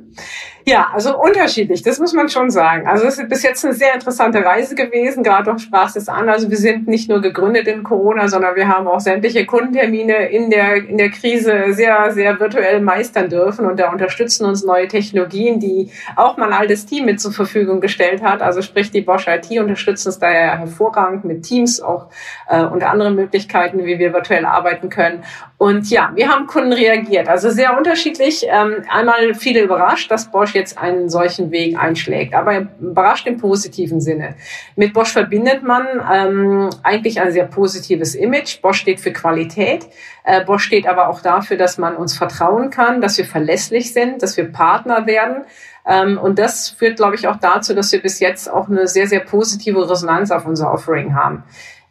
Ja, 0.64 0.90
also 0.92 1.20
unterschiedlich, 1.20 1.82
das 1.82 1.98
muss 1.98 2.12
man 2.12 2.28
schon 2.28 2.50
sagen. 2.50 2.86
Also 2.86 3.06
es 3.06 3.18
ist 3.18 3.28
bis 3.28 3.42
jetzt 3.42 3.64
eine 3.64 3.74
sehr 3.74 3.94
interessante 3.94 4.44
Reise 4.44 4.76
gewesen, 4.76 5.24
gerade 5.24 5.52
auch 5.52 5.58
sprachst 5.58 5.96
es 5.96 6.08
an. 6.08 6.28
Also 6.28 6.50
wir 6.50 6.56
sind 6.56 6.86
nicht 6.86 7.08
nur 7.08 7.20
gegründet 7.20 7.66
in 7.66 7.82
Corona, 7.82 8.28
sondern 8.28 8.54
wir 8.54 8.68
haben 8.68 8.86
auch 8.86 9.00
sämtliche 9.00 9.44
Kundentermine 9.44 10.28
in 10.28 10.50
der, 10.50 10.76
in 10.76 10.98
der 10.98 11.10
Krise 11.10 11.72
sehr, 11.72 12.12
sehr 12.12 12.38
virtuell 12.38 12.80
meistern 12.80 13.28
dürfen 13.28 13.66
und 13.66 13.80
da 13.80 13.90
unterstützen 13.90 14.44
uns 14.44 14.64
neue 14.64 14.86
Technologien, 14.86 15.58
die 15.58 15.90
auch 16.14 16.36
mein 16.36 16.52
altes 16.52 16.86
Team 16.86 17.06
mit 17.06 17.20
zur 17.20 17.32
Verfügung 17.32 17.80
gestellt 17.80 18.22
hat. 18.22 18.40
Also 18.40 18.62
sprich, 18.62 18.92
die 18.92 19.00
Bosch 19.00 19.26
IT 19.26 19.50
unterstützt 19.58 20.06
uns 20.06 20.20
daher 20.20 20.58
hervorragend 20.58 21.24
mit 21.24 21.42
Teams 21.42 21.80
auch 21.80 22.06
äh, 22.48 22.62
und 22.62 22.84
anderen 22.84 23.16
Möglichkeiten, 23.16 23.84
wie 23.84 23.98
wir 23.98 24.12
virtuell 24.12 24.46
arbeiten 24.46 24.90
können. 24.90 25.24
Und 25.62 25.90
ja, 25.90 26.10
wir 26.16 26.28
haben 26.28 26.48
Kunden 26.48 26.72
reagiert, 26.72 27.28
also 27.28 27.48
sehr 27.48 27.78
unterschiedlich. 27.78 28.44
Ähm, 28.48 28.82
einmal 28.88 29.32
viele 29.34 29.62
überrascht, 29.62 30.10
dass 30.10 30.28
Bosch 30.28 30.56
jetzt 30.56 30.76
einen 30.76 31.08
solchen 31.08 31.52
Weg 31.52 31.78
einschlägt, 31.78 32.34
aber 32.34 32.66
überrascht 32.80 33.28
im 33.28 33.36
positiven 33.36 34.00
Sinne. 34.00 34.34
Mit 34.74 34.92
Bosch 34.92 35.12
verbindet 35.12 35.62
man 35.62 35.86
ähm, 36.12 36.70
eigentlich 36.82 37.20
ein 37.20 37.30
sehr 37.30 37.44
positives 37.44 38.16
Image. 38.16 38.60
Bosch 38.60 38.80
steht 38.80 38.98
für 38.98 39.12
Qualität. 39.12 39.86
Äh, 40.24 40.44
Bosch 40.44 40.64
steht 40.64 40.88
aber 40.88 41.08
auch 41.08 41.20
dafür, 41.20 41.56
dass 41.56 41.78
man 41.78 41.94
uns 41.94 42.18
vertrauen 42.18 42.70
kann, 42.70 43.00
dass 43.00 43.16
wir 43.16 43.24
verlässlich 43.24 43.92
sind, 43.92 44.20
dass 44.20 44.36
wir 44.36 44.50
Partner 44.50 45.06
werden. 45.06 45.44
Ähm, 45.86 46.18
und 46.18 46.40
das 46.40 46.70
führt, 46.70 46.96
glaube 46.96 47.14
ich, 47.14 47.28
auch 47.28 47.36
dazu, 47.36 47.72
dass 47.72 47.92
wir 47.92 48.02
bis 48.02 48.18
jetzt 48.18 48.50
auch 48.50 48.68
eine 48.68 48.88
sehr, 48.88 49.06
sehr 49.06 49.20
positive 49.20 49.88
Resonanz 49.88 50.32
auf 50.32 50.44
unser 50.44 50.72
Offering 50.72 51.14
haben. 51.14 51.44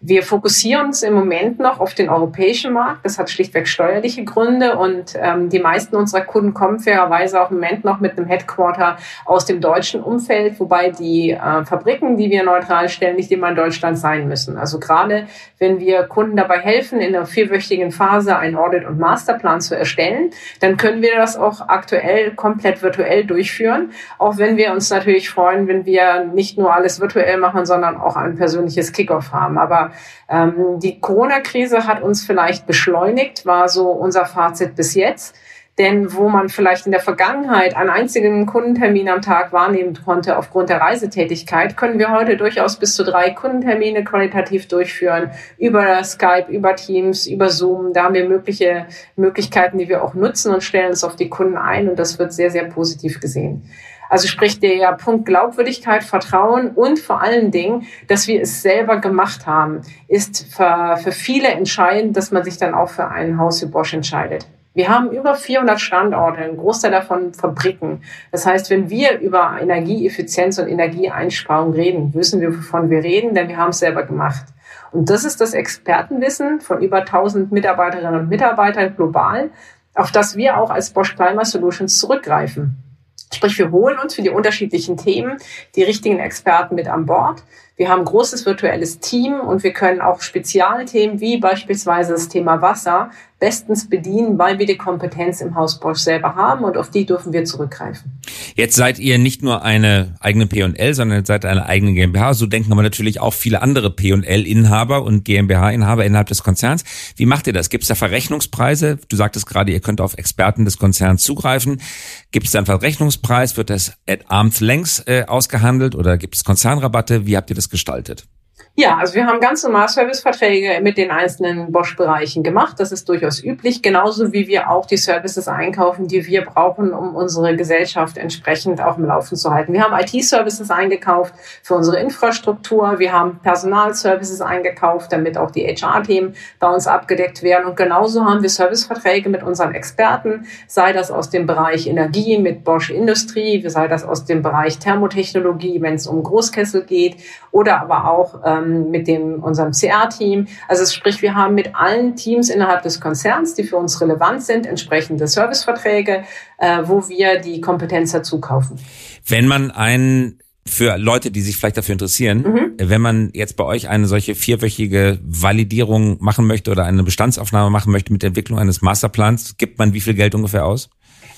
Wir 0.03 0.23
fokussieren 0.23 0.87
uns 0.87 1.03
im 1.03 1.13
Moment 1.13 1.59
noch 1.59 1.79
auf 1.79 1.93
den 1.93 2.09
europäischen 2.09 2.73
Markt. 2.73 3.05
Das 3.05 3.19
hat 3.19 3.29
schlichtweg 3.29 3.67
steuerliche 3.67 4.23
Gründe 4.23 4.75
und 4.79 5.13
ähm, 5.15 5.49
die 5.49 5.59
meisten 5.59 5.95
unserer 5.95 6.21
Kunden 6.21 6.55
kommen 6.55 6.79
fairerweise 6.79 7.39
auch 7.39 7.51
im 7.51 7.57
Moment 7.57 7.85
noch 7.85 7.99
mit 7.99 8.17
einem 8.17 8.25
Headquarter 8.25 8.97
aus 9.25 9.45
dem 9.45 9.61
deutschen 9.61 10.01
Umfeld, 10.01 10.59
wobei 10.59 10.89
die 10.89 11.29
äh, 11.29 11.65
Fabriken, 11.65 12.17
die 12.17 12.31
wir 12.31 12.43
neutral 12.43 12.89
stellen, 12.89 13.15
nicht 13.15 13.31
immer 13.31 13.49
in 13.49 13.55
Deutschland 13.55 13.95
sein 13.95 14.27
müssen. 14.27 14.57
Also 14.57 14.79
gerade 14.79 15.27
wenn 15.59 15.79
wir 15.79 16.01
Kunden 16.05 16.35
dabei 16.35 16.57
helfen, 16.57 16.99
in 16.99 17.15
einer 17.15 17.27
vierwöchigen 17.27 17.91
Phase 17.91 18.35
einen 18.35 18.55
Audit- 18.55 18.87
und 18.87 18.97
Masterplan 18.97 19.61
zu 19.61 19.77
erstellen, 19.77 20.31
dann 20.61 20.77
können 20.77 21.03
wir 21.03 21.15
das 21.15 21.37
auch 21.37 21.69
aktuell 21.69 22.31
komplett 22.31 22.81
virtuell 22.81 23.23
durchführen. 23.23 23.91
Auch 24.17 24.39
wenn 24.39 24.57
wir 24.57 24.71
uns 24.71 24.89
natürlich 24.89 25.29
freuen, 25.29 25.67
wenn 25.67 25.85
wir 25.85 26.25
nicht 26.25 26.57
nur 26.57 26.73
alles 26.73 26.99
virtuell 26.99 27.37
machen, 27.37 27.67
sondern 27.67 27.97
auch 27.97 28.15
ein 28.15 28.35
persönliches 28.35 28.93
Kickoff 28.93 29.31
haben. 29.31 29.59
Aber 29.59 29.90
ähm, 30.29 30.79
die 30.79 30.99
Corona-Krise 30.99 31.87
hat 31.87 32.01
uns 32.01 32.23
vielleicht 32.23 32.67
beschleunigt, 32.67 33.45
war 33.45 33.69
so 33.69 33.89
unser 33.89 34.25
Fazit 34.25 34.75
bis 34.75 34.95
jetzt. 34.95 35.35
Denn 35.77 36.13
wo 36.13 36.27
man 36.27 36.49
vielleicht 36.49 36.85
in 36.85 36.91
der 36.91 36.99
Vergangenheit 36.99 37.75
einen 37.77 37.89
einzigen 37.89 38.45
Kundentermin 38.45 39.07
am 39.07 39.21
Tag 39.21 39.53
wahrnehmen 39.53 39.97
konnte 40.03 40.37
aufgrund 40.37 40.69
der 40.69 40.81
Reisetätigkeit, 40.81 41.77
können 41.77 41.97
wir 41.97 42.11
heute 42.11 42.35
durchaus 42.35 42.77
bis 42.77 42.93
zu 42.93 43.05
drei 43.05 43.29
Kundentermine 43.29 44.03
qualitativ 44.03 44.67
durchführen. 44.67 45.31
Über 45.57 46.03
Skype, 46.03 46.47
über 46.49 46.75
Teams, 46.75 47.25
über 47.25 47.49
Zoom. 47.49 47.93
Da 47.93 48.03
haben 48.03 48.15
wir 48.15 48.27
mögliche 48.27 48.85
Möglichkeiten, 49.15 49.77
die 49.77 49.87
wir 49.87 50.03
auch 50.03 50.13
nutzen 50.13 50.53
und 50.53 50.61
stellen 50.61 50.91
es 50.91 51.05
auf 51.05 51.15
die 51.15 51.29
Kunden 51.29 51.57
ein. 51.57 51.87
Und 51.89 51.97
das 51.97 52.19
wird 52.19 52.33
sehr, 52.33 52.51
sehr 52.51 52.65
positiv 52.65 53.21
gesehen. 53.21 53.63
Also 54.11 54.27
sprich 54.27 54.59
der 54.59 54.91
Punkt 54.91 55.25
Glaubwürdigkeit, 55.25 56.03
Vertrauen 56.03 56.71
und 56.71 56.99
vor 56.99 57.21
allen 57.21 57.49
Dingen, 57.49 57.87
dass 58.09 58.27
wir 58.27 58.41
es 58.41 58.61
selber 58.61 58.97
gemacht 58.97 59.47
haben, 59.47 59.83
ist 60.09 60.53
für, 60.53 60.97
für 61.01 61.13
viele 61.13 61.47
entscheidend, 61.47 62.17
dass 62.17 62.29
man 62.29 62.43
sich 62.43 62.57
dann 62.57 62.73
auch 62.73 62.89
für 62.89 63.07
ein 63.07 63.39
Haus 63.39 63.61
wie 63.61 63.67
Bosch 63.67 63.93
entscheidet. 63.93 64.45
Wir 64.73 64.89
haben 64.89 65.11
über 65.11 65.35
400 65.35 65.79
Standorte, 65.79 66.41
ein 66.41 66.57
Großteil 66.57 66.91
davon 66.91 67.33
Fabriken. 67.33 68.01
Das 68.33 68.45
heißt, 68.45 68.69
wenn 68.69 68.89
wir 68.89 69.17
über 69.19 69.57
Energieeffizienz 69.61 70.59
und 70.59 70.67
Energieeinsparung 70.67 71.71
reden, 71.71 72.13
wissen 72.13 72.41
wir, 72.41 72.49
wovon 72.49 72.89
wir 72.89 73.01
reden, 73.05 73.33
denn 73.33 73.47
wir 73.47 73.55
haben 73.55 73.69
es 73.69 73.79
selber 73.79 74.03
gemacht. 74.03 74.43
Und 74.91 75.09
das 75.09 75.23
ist 75.23 75.39
das 75.39 75.53
Expertenwissen 75.53 76.59
von 76.59 76.81
über 76.81 76.97
1000 76.97 77.53
Mitarbeiterinnen 77.53 78.19
und 78.19 78.27
Mitarbeitern 78.27 78.93
global, 78.93 79.51
auf 79.95 80.11
das 80.11 80.35
wir 80.35 80.57
auch 80.57 80.69
als 80.69 80.89
Bosch 80.89 81.15
Climate 81.15 81.47
Solutions 81.47 81.97
zurückgreifen. 81.97 82.90
Sprich, 83.33 83.57
wir 83.57 83.71
holen 83.71 83.97
uns 83.97 84.15
für 84.15 84.21
die 84.21 84.29
unterschiedlichen 84.29 84.97
Themen 84.97 85.37
die 85.75 85.83
richtigen 85.83 86.19
Experten 86.19 86.75
mit 86.75 86.87
an 86.87 87.05
Bord. 87.05 87.43
Wir 87.77 87.89
haben 87.89 87.99
ein 87.99 88.05
großes 88.05 88.45
virtuelles 88.45 88.99
Team 88.99 89.39
und 89.39 89.63
wir 89.63 89.73
können 89.73 90.01
auch 90.01 90.21
Spezialthemen 90.21 91.19
wie 91.19 91.37
beispielsweise 91.37 92.13
das 92.13 92.27
Thema 92.27 92.61
Wasser 92.61 93.09
bestens 93.41 93.89
bedienen, 93.89 94.37
weil 94.37 94.59
wir 94.59 94.67
die 94.67 94.77
Kompetenz 94.77 95.41
im 95.41 95.55
Haus 95.55 95.79
Bosch 95.79 95.97
selber 95.97 96.35
haben 96.35 96.63
und 96.63 96.77
auf 96.77 96.91
die 96.91 97.07
dürfen 97.07 97.33
wir 97.33 97.43
zurückgreifen. 97.43 98.19
Jetzt 98.55 98.75
seid 98.75 98.99
ihr 98.99 99.17
nicht 99.17 99.41
nur 99.41 99.63
eine 99.63 100.15
eigene 100.19 100.45
P&L, 100.45 100.93
sondern 100.93 101.25
seid 101.25 101.43
eine 101.45 101.65
eigene 101.65 101.93
GmbH. 101.93 102.35
So 102.35 102.45
denken 102.45 102.71
aber 102.71 102.83
natürlich 102.83 103.19
auch 103.19 103.33
viele 103.33 103.63
andere 103.63 103.89
P&L-Inhaber 103.89 105.01
und 105.01 105.25
GmbH-Inhaber 105.25 106.05
innerhalb 106.05 106.27
des 106.27 106.43
Konzerns. 106.43 106.83
Wie 107.15 107.25
macht 107.25 107.47
ihr 107.47 107.53
das? 107.53 107.69
Gibt 107.69 107.83
es 107.83 107.87
da 107.87 107.95
Verrechnungspreise? 107.95 108.99
Du 109.09 109.15
sagtest 109.15 109.47
gerade, 109.47 109.71
ihr 109.71 109.79
könnt 109.79 110.01
auf 110.01 110.19
Experten 110.19 110.63
des 110.63 110.77
Konzerns 110.77 111.23
zugreifen. 111.23 111.81
Gibt 112.29 112.45
es 112.45 112.51
da 112.51 112.59
einen 112.59 112.67
Verrechnungspreis? 112.67 113.57
Wird 113.57 113.71
das 113.71 113.93
at 114.07 114.19
arm's 114.27 114.59
length 114.59 115.07
äh, 115.07 115.23
ausgehandelt 115.25 115.95
oder 115.95 116.19
gibt 116.19 116.35
es 116.35 116.43
Konzernrabatte? 116.43 117.25
Wie 117.25 117.35
habt 117.35 117.49
ihr 117.49 117.55
das 117.55 117.71
gestaltet? 117.71 118.27
Ja, 118.75 118.95
also 118.95 119.15
wir 119.15 119.27
haben 119.27 119.41
ganz 119.41 119.63
normal 119.63 119.89
Serviceverträge 119.89 120.79
mit 120.81 120.97
den 120.97 121.11
einzelnen 121.11 121.73
Bosch-Bereichen 121.73 122.41
gemacht. 122.41 122.79
Das 122.79 122.93
ist 122.93 123.09
durchaus 123.09 123.43
üblich, 123.43 123.81
genauso 123.81 124.31
wie 124.31 124.47
wir 124.47 124.69
auch 124.69 124.85
die 124.85 124.95
Services 124.95 125.49
einkaufen, 125.49 126.07
die 126.07 126.25
wir 126.25 126.45
brauchen, 126.45 126.93
um 126.93 127.13
unsere 127.13 127.57
Gesellschaft 127.57 128.17
entsprechend 128.17 128.81
auch 128.81 128.97
im 128.97 129.03
Laufen 129.03 129.35
zu 129.35 129.53
halten. 129.53 129.73
Wir 129.73 129.83
haben 129.83 129.93
IT-Services 129.93 130.71
eingekauft 130.71 131.33
für 131.61 131.75
unsere 131.75 131.99
Infrastruktur. 131.99 132.97
Wir 132.97 133.11
haben 133.11 133.41
Personalservices 133.43 134.39
eingekauft, 134.39 135.11
damit 135.11 135.37
auch 135.37 135.51
die 135.51 135.65
HR-Themen 135.65 136.33
bei 136.57 136.69
uns 136.69 136.87
abgedeckt 136.87 137.43
werden. 137.43 137.65
Und 137.65 137.75
genauso 137.75 138.23
haben 138.23 138.41
wir 138.41 138.49
Serviceverträge 138.49 139.27
mit 139.27 139.43
unseren 139.43 139.75
Experten, 139.75 140.45
sei 140.67 140.93
das 140.93 141.11
aus 141.11 141.29
dem 141.29 141.45
Bereich 141.45 141.87
Energie 141.87 142.37
mit 142.37 142.63
Bosch 142.63 142.89
Industrie, 142.89 143.61
sei 143.67 143.89
das 143.89 144.05
aus 144.05 144.23
dem 144.23 144.41
Bereich 144.41 144.79
Thermotechnologie, 144.79 145.81
wenn 145.81 145.95
es 145.95 146.07
um 146.07 146.23
Großkessel 146.23 146.85
geht, 146.85 147.17
oder 147.51 147.81
aber 147.81 148.09
auch 148.09 148.60
ähm, 148.61 148.91
mit 148.91 149.07
dem, 149.07 149.43
unserem 149.43 149.71
CR-Team. 149.71 150.47
Also 150.67 150.85
sprich, 150.85 151.21
wir 151.21 151.35
haben 151.35 151.55
mit 151.55 151.75
allen 151.75 152.15
Teams 152.15 152.49
innerhalb 152.49 152.83
des 152.83 152.99
Konzerns, 152.99 153.53
die 153.53 153.63
für 153.63 153.77
uns 153.77 153.99
relevant 154.01 154.43
sind, 154.43 154.65
entsprechende 154.65 155.27
Serviceverträge, 155.27 156.23
äh, 156.57 156.79
wo 156.85 157.07
wir 157.09 157.39
die 157.39 157.61
Kompetenz 157.61 158.11
dazu 158.11 158.39
kaufen. 158.39 158.79
Wenn 159.25 159.47
man 159.47 159.71
ein 159.71 160.39
für 160.65 160.97
Leute, 160.97 161.31
die 161.31 161.41
sich 161.41 161.57
vielleicht 161.57 161.77
dafür 161.77 161.93
interessieren, 161.93 162.43
mhm. 162.43 162.73
wenn 162.77 163.01
man 163.01 163.31
jetzt 163.33 163.57
bei 163.57 163.63
euch 163.63 163.89
eine 163.89 164.07
solche 164.07 164.35
vierwöchige 164.35 165.19
Validierung 165.23 166.17
machen 166.21 166.45
möchte 166.45 166.69
oder 166.71 166.85
eine 166.85 167.03
Bestandsaufnahme 167.03 167.71
machen 167.71 167.91
möchte 167.91 168.13
mit 168.13 168.21
der 168.21 168.27
Entwicklung 168.27 168.59
eines 168.59 168.81
Masterplans, 168.81 169.57
gibt 169.57 169.79
man 169.79 169.93
wie 169.93 170.01
viel 170.01 170.13
Geld 170.13 170.35
ungefähr 170.35 170.65
aus? 170.65 170.89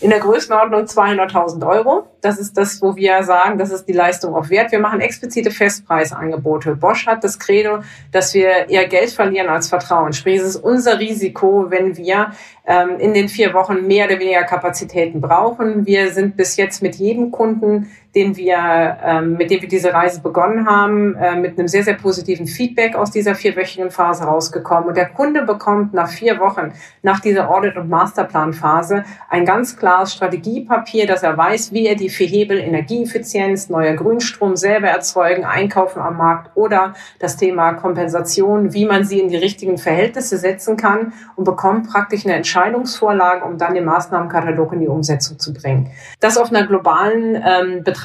In 0.03 0.09
der 0.09 0.19
Größenordnung 0.19 0.81
200.000 0.81 1.65
Euro. 1.65 2.07
Das 2.19 2.37
ist 2.37 2.57
das, 2.57 2.81
wo 2.81 2.97
wir 2.97 3.23
sagen, 3.23 3.57
das 3.57 3.71
ist 3.71 3.85
die 3.85 3.93
Leistung 3.93 4.35
auch 4.35 4.49
wert. 4.49 4.73
Wir 4.73 4.79
machen 4.79 4.99
explizite 4.99 5.49
Festpreisangebote. 5.49 6.75
Bosch 6.75 7.07
hat 7.07 7.23
das 7.23 7.39
Credo, 7.39 7.79
dass 8.11 8.33
wir 8.33 8.69
eher 8.69 8.85
Geld 8.89 9.11
verlieren 9.11 9.47
als 9.47 9.69
Vertrauen. 9.69 10.11
Sprich, 10.11 10.41
es 10.41 10.43
ist 10.43 10.55
unser 10.57 10.99
Risiko, 10.99 11.67
wenn 11.69 11.95
wir 11.95 12.33
ähm, 12.65 12.99
in 12.99 13.13
den 13.13 13.29
vier 13.29 13.53
Wochen 13.53 13.87
mehr 13.87 14.07
oder 14.07 14.19
weniger 14.19 14.43
Kapazitäten 14.43 15.21
brauchen. 15.21 15.85
Wir 15.85 16.11
sind 16.11 16.35
bis 16.35 16.57
jetzt 16.57 16.81
mit 16.81 16.95
jedem 16.95 17.31
Kunden, 17.31 17.89
den 18.15 18.37
wir, 18.37 18.97
ähm, 19.03 19.37
mit 19.37 19.49
dem 19.49 19.61
wir 19.61 19.67
diese 19.67 19.91
Reise 19.91 20.21
begonnen 20.21 20.67
haben, 20.67 21.15
äh, 21.15 21.35
mit 21.35 21.57
einem 21.57 21.67
sehr, 21.67 21.83
sehr 21.83 21.95
positiven 21.95 22.45
Feedback 22.45 22.95
aus 22.95 23.09
dieser 23.09 23.33
vierwöchigen 23.33 23.89
Phase 23.89 24.25
rausgekommen. 24.25 24.89
Und 24.89 24.97
der 24.97 25.09
Kunde 25.09 25.43
bekommt 25.43 25.93
nach 25.93 26.09
vier 26.09 26.39
Wochen, 26.39 26.73
nach 27.01 27.19
dieser 27.19 27.49
Audit- 27.49 27.75
und 27.75 27.89
Masterplanphase, 27.89 29.03
ein 29.29 29.45
ganz 29.45 29.77
klares 29.77 30.13
Strategiepapier, 30.13 31.07
dass 31.07 31.23
er 31.23 31.35
weiß, 31.35 31.73
wie 31.73 31.87
er 31.87 31.95
die 31.95 32.09
vier 32.09 32.27
Hebel 32.27 32.59
Energieeffizienz, 32.59 33.69
neuer 33.69 33.93
Grünstrom 33.93 34.55
selber 34.55 34.89
erzeugen, 34.89 35.43
einkaufen 35.43 35.99
am 35.99 36.17
Markt 36.17 36.51
oder 36.55 36.93
das 37.17 37.37
Thema 37.37 37.73
Kompensation, 37.73 38.73
wie 38.73 38.85
man 38.85 39.05
sie 39.05 39.21
in 39.21 39.29
die 39.29 39.37
richtigen 39.37 39.79
Verhältnisse 39.79 40.37
setzen 40.37 40.77
kann 40.77 41.13
und 41.35 41.45
bekommt 41.45 41.89
praktisch 41.89 42.25
eine 42.25 42.35
Entscheidungsvorlage, 42.35 43.43
um 43.43 43.57
dann 43.57 43.73
den 43.73 43.85
Maßnahmenkatalog 43.85 44.73
in 44.73 44.81
die 44.81 44.87
Umsetzung 44.87 45.39
zu 45.39 45.51
bringen. 45.51 45.89
Das 46.19 46.37
auf 46.37 46.51
einer 46.51 46.67
globalen 46.67 47.35
ähm, 47.35 47.83
Betrachtung 47.83 48.02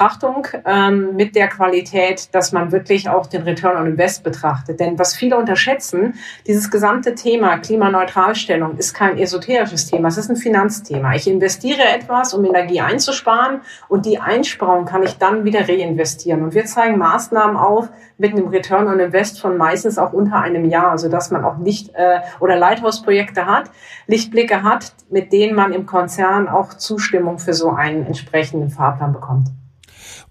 ähm, 0.65 1.15
mit 1.15 1.35
der 1.35 1.47
Qualität, 1.47 2.33
dass 2.33 2.51
man 2.51 2.71
wirklich 2.71 3.09
auch 3.09 3.27
den 3.27 3.43
Return 3.43 3.77
on 3.77 3.87
Invest 3.87 4.23
betrachtet. 4.23 4.79
Denn 4.79 4.97
was 4.97 5.15
viele 5.15 5.37
unterschätzen, 5.37 6.15
dieses 6.47 6.71
gesamte 6.71 7.15
Thema 7.15 7.57
Klimaneutralstellung 7.57 8.77
ist 8.77 8.93
kein 8.93 9.17
esoterisches 9.17 9.87
Thema, 9.87 10.07
es 10.07 10.17
ist 10.17 10.29
ein 10.29 10.35
Finanzthema. 10.35 11.15
Ich 11.15 11.27
investiere 11.27 11.83
etwas, 11.83 12.33
um 12.33 12.45
Energie 12.45 12.81
einzusparen 12.81 13.61
und 13.87 14.05
die 14.05 14.19
Einsparung 14.19 14.85
kann 14.85 15.03
ich 15.03 15.17
dann 15.17 15.43
wieder 15.43 15.67
reinvestieren. 15.67 16.43
Und 16.43 16.53
wir 16.53 16.65
zeigen 16.65 16.97
Maßnahmen 16.97 17.57
auf 17.57 17.89
mit 18.17 18.33
einem 18.33 18.47
Return 18.49 18.87
on 18.87 18.99
Invest 18.99 19.39
von 19.39 19.57
meistens 19.57 19.97
auch 19.97 20.13
unter 20.13 20.39
einem 20.39 20.65
Jahr, 20.65 20.97
sodass 20.97 21.31
man 21.31 21.43
auch 21.43 21.57
nicht 21.57 21.95
äh, 21.95 22.19
oder 22.39 22.57
Lighthouse-Projekte 22.57 23.45
hat, 23.45 23.71
Lichtblicke 24.07 24.63
hat, 24.63 24.93
mit 25.09 25.31
denen 25.31 25.55
man 25.55 25.73
im 25.73 25.85
Konzern 25.85 26.47
auch 26.47 26.73
Zustimmung 26.73 27.39
für 27.39 27.53
so 27.53 27.69
einen 27.69 28.05
entsprechenden 28.05 28.69
Fahrplan 28.69 29.13
bekommt. 29.13 29.47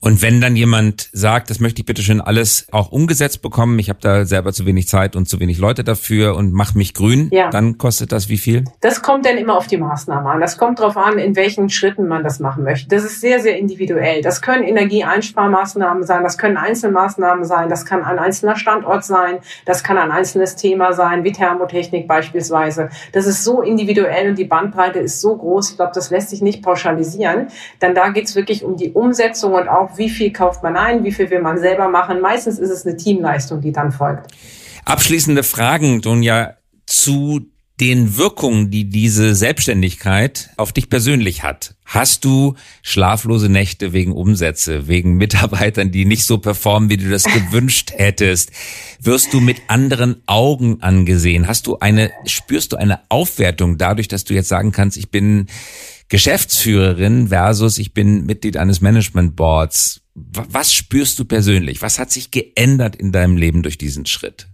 Und 0.01 0.23
wenn 0.23 0.41
dann 0.41 0.57
jemand 0.57 1.09
sagt, 1.13 1.51
das 1.51 1.61
möchte 1.61 1.81
ich 1.81 1.87
bitte 1.87 2.03
schön 2.03 2.21
alles 2.21 2.67
auch 2.71 2.93
umgesetzt 2.93 3.43
bekommen, 3.43 3.79
ich 3.79 3.89
habe 3.89 3.99
da 4.01 4.25
selber 4.25 4.53
zu 4.53 4.65
wenig 4.65 4.89
Zeit 4.89 5.17
und 5.17 5.29
zu 5.29 5.41
wenig 5.41 5.59
Leute 5.59 5.83
dafür 5.83 6.37
und 6.37 6.53
mach 6.53 6.75
mich 6.75 6.95
grün, 6.95 7.29
ja. 7.33 7.51
dann 7.51 7.79
kostet 7.79 8.13
das 8.13 8.29
wie 8.29 8.39
viel? 8.39 8.65
Das 8.81 9.03
kommt 9.03 9.27
dann 9.27 9.37
immer 9.39 9.57
auf 9.57 9.67
die 9.67 9.77
Maßnahme 9.77 10.31
an. 10.31 10.41
Das 10.41 10.57
kommt 10.57 10.79
darauf 10.79 10.97
an, 10.97 11.19
in 11.19 11.35
welchen 11.35 11.69
Schritten 11.69 12.07
man 12.07 12.23
das 12.23 12.39
machen 12.39 12.65
möchte. 12.65 12.89
Das 12.89 13.05
ist 13.05 13.21
sehr, 13.21 13.41
sehr 13.41 13.59
individuell. 13.59 14.23
Das 14.23 14.41
können 14.41 14.63
Energieeinsparmaßnahmen 14.63 16.05
sein, 16.05 16.23
das 16.23 16.39
können 16.39 16.57
Einzelmaßnahmen 16.57 17.45
sein, 17.45 17.69
das 17.69 17.85
kann 17.85 18.05
ein 18.05 18.19
einzelner 18.19 18.57
Standort 18.57 19.05
sein, 19.05 19.39
das 19.67 19.83
kann 19.83 19.99
ein 19.99 20.11
einzelnes 20.11 20.57
Thema 20.57 20.93
sein, 20.93 21.25
wie 21.25 21.33
Thermotechnik 21.33 22.07
beispielsweise. 22.07 22.91
Das 23.13 23.27
ist 23.27 23.43
so 23.43 23.63
individuell 23.63 24.31
und 24.31 24.39
die 24.39 24.45
Bandbreite 24.45 25.01
ist 25.01 25.21
so 25.21 25.37
groß, 25.37 25.71
ich 25.71 25.77
glaube, 25.77 25.93
das 25.95 26.11
lässt 26.11 26.31
sich 26.31 26.43
nicht 26.43 26.63
pauschalisieren. 26.63 27.49
Denn 27.83 27.95
da 27.95 28.11
geht 28.11 28.27
es 28.27 28.37
wirklich 28.37 28.65
um 28.65 28.77
die 28.77 28.93
Umsetzung 28.93 29.55
und 29.55 29.69
auch 29.69 29.88
auch, 29.89 29.99
wie 29.99 30.11
viel 30.11 30.33
kauft 30.33 30.63
man 30.63 30.77
ein, 30.77 31.05
wie 31.05 31.13
viel 31.13 31.31
will 31.31 31.43
man 31.43 31.59
selber 31.59 31.89
machen. 31.89 32.21
Meistens 32.21 32.59
ist 32.59 32.71
es 32.71 32.87
eine 32.87 32.97
Teamleistung, 32.97 33.61
die 33.61 33.73
dann 33.73 33.93
folgt. 33.93 34.33
Abschließende 34.85 35.43
Fragen, 35.43 36.01
Donja, 36.01 36.55
zu 36.87 37.41
den 37.81 38.17
Wirkungen, 38.17 38.71
die 38.71 38.89
diese 38.89 39.37
Selbstständigkeit 39.37 40.51
auf 40.57 40.73
dich 40.73 40.91
persönlich 40.91 41.45
hat. 41.45 41.77
Hast 41.85 42.25
du 42.25 42.55
schlaflose 42.83 43.49
Nächte 43.49 43.93
wegen 43.93 44.13
Umsätze, 44.13 44.89
wegen 44.89 45.15
Mitarbeitern, 45.17 45.93
die 45.93 46.05
nicht 46.05 46.25
so 46.25 46.39
performen, 46.39 46.91
wie 46.91 46.97
du 46.97 47.09
das 47.09 47.25
gewünscht 47.25 47.93
hättest? 47.97 48.51
Wirst 49.01 49.33
du 49.33 49.41
mit 49.41 49.59
anderen 49.69 50.23
Augen 50.27 50.83
angesehen? 50.83 51.47
Hast 51.47 51.69
du 51.69 51.79
eine, 51.79 52.11
spürst 52.27 52.73
du 52.73 52.77
eine 52.77 53.01
Aufwertung 53.11 53.79
dadurch, 53.79 54.09
dass 54.09 54.25
du 54.25 54.35
jetzt 54.35 54.49
sagen 54.49 54.73
kannst, 54.73 54.97
ich 54.97 55.11
bin 55.11 55.47
Geschäftsführerin 56.09 57.29
versus 57.29 57.79
ich 57.79 57.93
bin 57.93 58.25
Mitglied 58.25 58.57
eines 58.57 58.81
Management 58.81 59.37
Boards. 59.37 60.01
Was 60.15 60.73
spürst 60.73 61.19
du 61.19 61.25
persönlich? 61.25 61.83
Was 61.83 61.99
hat 61.99 62.11
sich 62.11 62.31
geändert 62.31 62.97
in 62.97 63.13
deinem 63.13 63.37
Leben 63.37 63.63
durch 63.63 63.79
diesen 63.79 64.07
Schritt? 64.07 64.49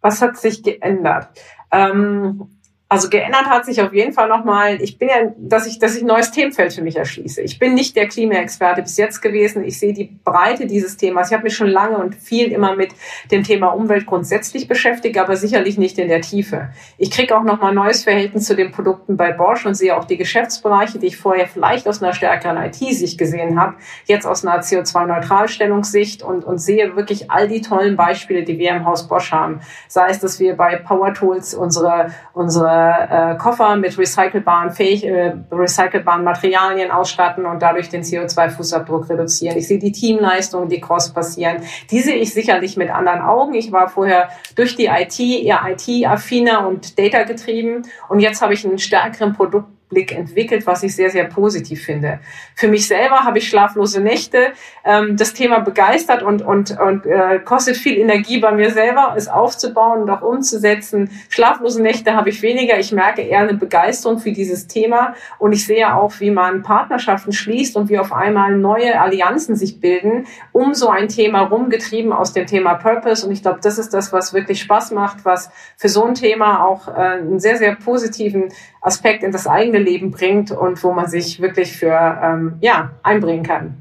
Was 0.00 0.22
hat 0.22 0.36
sich 0.36 0.62
geändert? 0.62 1.28
Ähm, 1.72 2.53
also 2.86 3.08
geändert 3.08 3.46
hat 3.46 3.64
sich 3.64 3.80
auf 3.80 3.94
jeden 3.94 4.12
Fall 4.12 4.28
nochmal, 4.28 4.80
ich 4.80 4.98
bin 4.98 5.08
ja, 5.08 5.32
dass 5.38 5.66
ich, 5.66 5.78
dass 5.78 5.96
ich 5.96 6.02
ein 6.02 6.06
neues 6.06 6.30
Themenfeld 6.30 6.74
für 6.74 6.82
mich 6.82 6.96
erschließe. 6.96 7.40
Ich 7.40 7.58
bin 7.58 7.74
nicht 7.74 7.96
der 7.96 8.08
Klimaexperte 8.08 8.82
bis 8.82 8.98
jetzt 8.98 9.22
gewesen. 9.22 9.64
Ich 9.64 9.78
sehe 9.78 9.94
die 9.94 10.16
Breite 10.22 10.66
dieses 10.66 10.96
Themas. 10.98 11.28
Ich 11.28 11.34
habe 11.34 11.44
mich 11.44 11.56
schon 11.56 11.68
lange 11.68 11.96
und 11.96 12.14
viel 12.14 12.52
immer 12.52 12.76
mit 12.76 12.90
dem 13.30 13.42
Thema 13.42 13.68
Umwelt 13.68 14.04
grundsätzlich 14.06 14.68
beschäftigt, 14.68 15.18
aber 15.18 15.34
sicherlich 15.36 15.78
nicht 15.78 15.98
in 15.98 16.08
der 16.08 16.20
Tiefe. 16.20 16.68
Ich 16.98 17.10
kriege 17.10 17.36
auch 17.36 17.42
nochmal 17.42 17.70
ein 17.70 17.74
neues 17.74 18.04
Verhältnis 18.04 18.44
zu 18.44 18.54
den 18.54 18.70
Produkten 18.70 19.16
bei 19.16 19.32
Bosch 19.32 19.64
und 19.64 19.74
sehe 19.74 19.96
auch 19.96 20.04
die 20.04 20.18
Geschäftsbereiche, 20.18 20.98
die 20.98 21.06
ich 21.06 21.16
vorher 21.16 21.48
vielleicht 21.48 21.88
aus 21.88 22.02
einer 22.02 22.12
stärkeren 22.12 22.58
IT-Sicht 22.58 23.18
gesehen 23.18 23.58
habe, 23.58 23.76
jetzt 24.04 24.26
aus 24.26 24.46
einer 24.46 24.60
CO2-Neutralstellungssicht 24.60 26.22
und, 26.22 26.44
und 26.44 26.58
sehe 26.58 26.94
wirklich 26.96 27.30
all 27.30 27.48
die 27.48 27.62
tollen 27.62 27.96
Beispiele, 27.96 28.44
die 28.44 28.58
wir 28.58 28.70
im 28.70 28.84
Haus 28.84 29.08
Bosch 29.08 29.32
haben. 29.32 29.60
Sei 29.88 30.08
es, 30.10 30.20
dass 30.20 30.38
wir 30.38 30.56
bei 30.56 30.76
Power 30.76 31.14
Tools 31.14 31.54
unsere, 31.54 32.12
unsere 32.34 32.73
äh, 32.74 33.36
Koffer 33.36 33.76
mit 33.76 33.98
recycelbaren, 33.98 34.70
fähig, 34.70 35.04
äh, 35.04 35.34
recycelbaren 35.50 36.24
Materialien 36.24 36.90
ausstatten 36.90 37.46
und 37.46 37.60
dadurch 37.60 37.88
den 37.88 38.02
CO2-Fußabdruck 38.02 39.08
reduzieren. 39.10 39.56
Ich 39.56 39.68
sehe 39.68 39.78
die 39.78 39.92
Teamleistungen, 39.92 40.68
die 40.68 40.80
cross 40.80 41.12
passieren. 41.12 41.58
Die 41.90 42.00
sehe 42.00 42.16
ich 42.16 42.32
sicherlich 42.32 42.76
mit 42.76 42.90
anderen 42.90 43.22
Augen. 43.22 43.54
Ich 43.54 43.72
war 43.72 43.88
vorher 43.88 44.28
durch 44.56 44.76
die 44.76 44.86
IT 44.86 45.18
eher 45.18 45.60
IT-affiner 45.68 46.66
und 46.66 46.98
data-getrieben 46.98 47.82
und 48.08 48.20
jetzt 48.20 48.42
habe 48.42 48.54
ich 48.54 48.64
einen 48.64 48.78
stärkeren 48.78 49.32
Produkt 49.34 49.73
Blick 49.88 50.16
entwickelt, 50.16 50.66
was 50.66 50.82
ich 50.82 50.96
sehr, 50.96 51.10
sehr 51.10 51.24
positiv 51.24 51.84
finde. 51.84 52.18
Für 52.54 52.68
mich 52.68 52.88
selber 52.88 53.20
habe 53.20 53.38
ich 53.38 53.48
schlaflose 53.48 54.00
Nächte. 54.00 54.52
Ähm, 54.84 55.16
das 55.16 55.34
Thema 55.34 55.60
begeistert 55.60 56.22
und, 56.22 56.42
und, 56.42 56.78
und 56.78 57.06
äh, 57.06 57.38
kostet 57.38 57.76
viel 57.76 57.98
Energie 57.98 58.38
bei 58.38 58.52
mir 58.52 58.70
selber, 58.70 59.14
es 59.16 59.28
aufzubauen 59.28 60.02
und 60.02 60.10
auch 60.10 60.22
umzusetzen. 60.22 61.10
Schlaflose 61.28 61.82
Nächte 61.82 62.14
habe 62.14 62.30
ich 62.30 62.42
weniger. 62.42 62.78
Ich 62.78 62.92
merke 62.92 63.22
eher 63.22 63.40
eine 63.40 63.54
Begeisterung 63.54 64.18
für 64.18 64.32
dieses 64.32 64.66
Thema 64.66 65.14
und 65.38 65.52
ich 65.52 65.66
sehe 65.66 65.94
auch, 65.94 66.12
wie 66.18 66.30
man 66.30 66.62
Partnerschaften 66.62 67.32
schließt 67.32 67.76
und 67.76 67.88
wie 67.88 67.98
auf 67.98 68.12
einmal 68.12 68.56
neue 68.56 69.00
Allianzen 69.00 69.54
sich 69.54 69.80
bilden, 69.80 70.26
um 70.52 70.74
so 70.74 70.88
ein 70.88 71.08
Thema 71.08 71.42
rumgetrieben 71.42 72.12
aus 72.12 72.32
dem 72.32 72.46
Thema 72.46 72.74
Purpose. 72.74 73.26
Und 73.26 73.32
ich 73.32 73.42
glaube, 73.42 73.60
das 73.62 73.78
ist 73.78 73.94
das, 73.94 74.12
was 74.12 74.32
wirklich 74.32 74.60
Spaß 74.60 74.92
macht, 74.92 75.24
was 75.24 75.50
für 75.76 75.88
so 75.88 76.04
ein 76.04 76.14
Thema 76.14 76.64
auch 76.64 76.88
äh, 76.88 76.92
einen 76.92 77.38
sehr, 77.38 77.58
sehr 77.58 77.74
positiven 77.76 78.48
Aspekt 78.80 79.22
in 79.22 79.32
das 79.32 79.46
eigene 79.46 79.73
Leben 79.78 80.10
bringt 80.10 80.50
und 80.50 80.82
wo 80.82 80.92
man 80.92 81.08
sich 81.08 81.40
wirklich 81.40 81.72
für 81.72 82.20
ähm, 82.22 82.54
ja 82.60 82.92
einbringen 83.02 83.42
kann. 83.42 83.80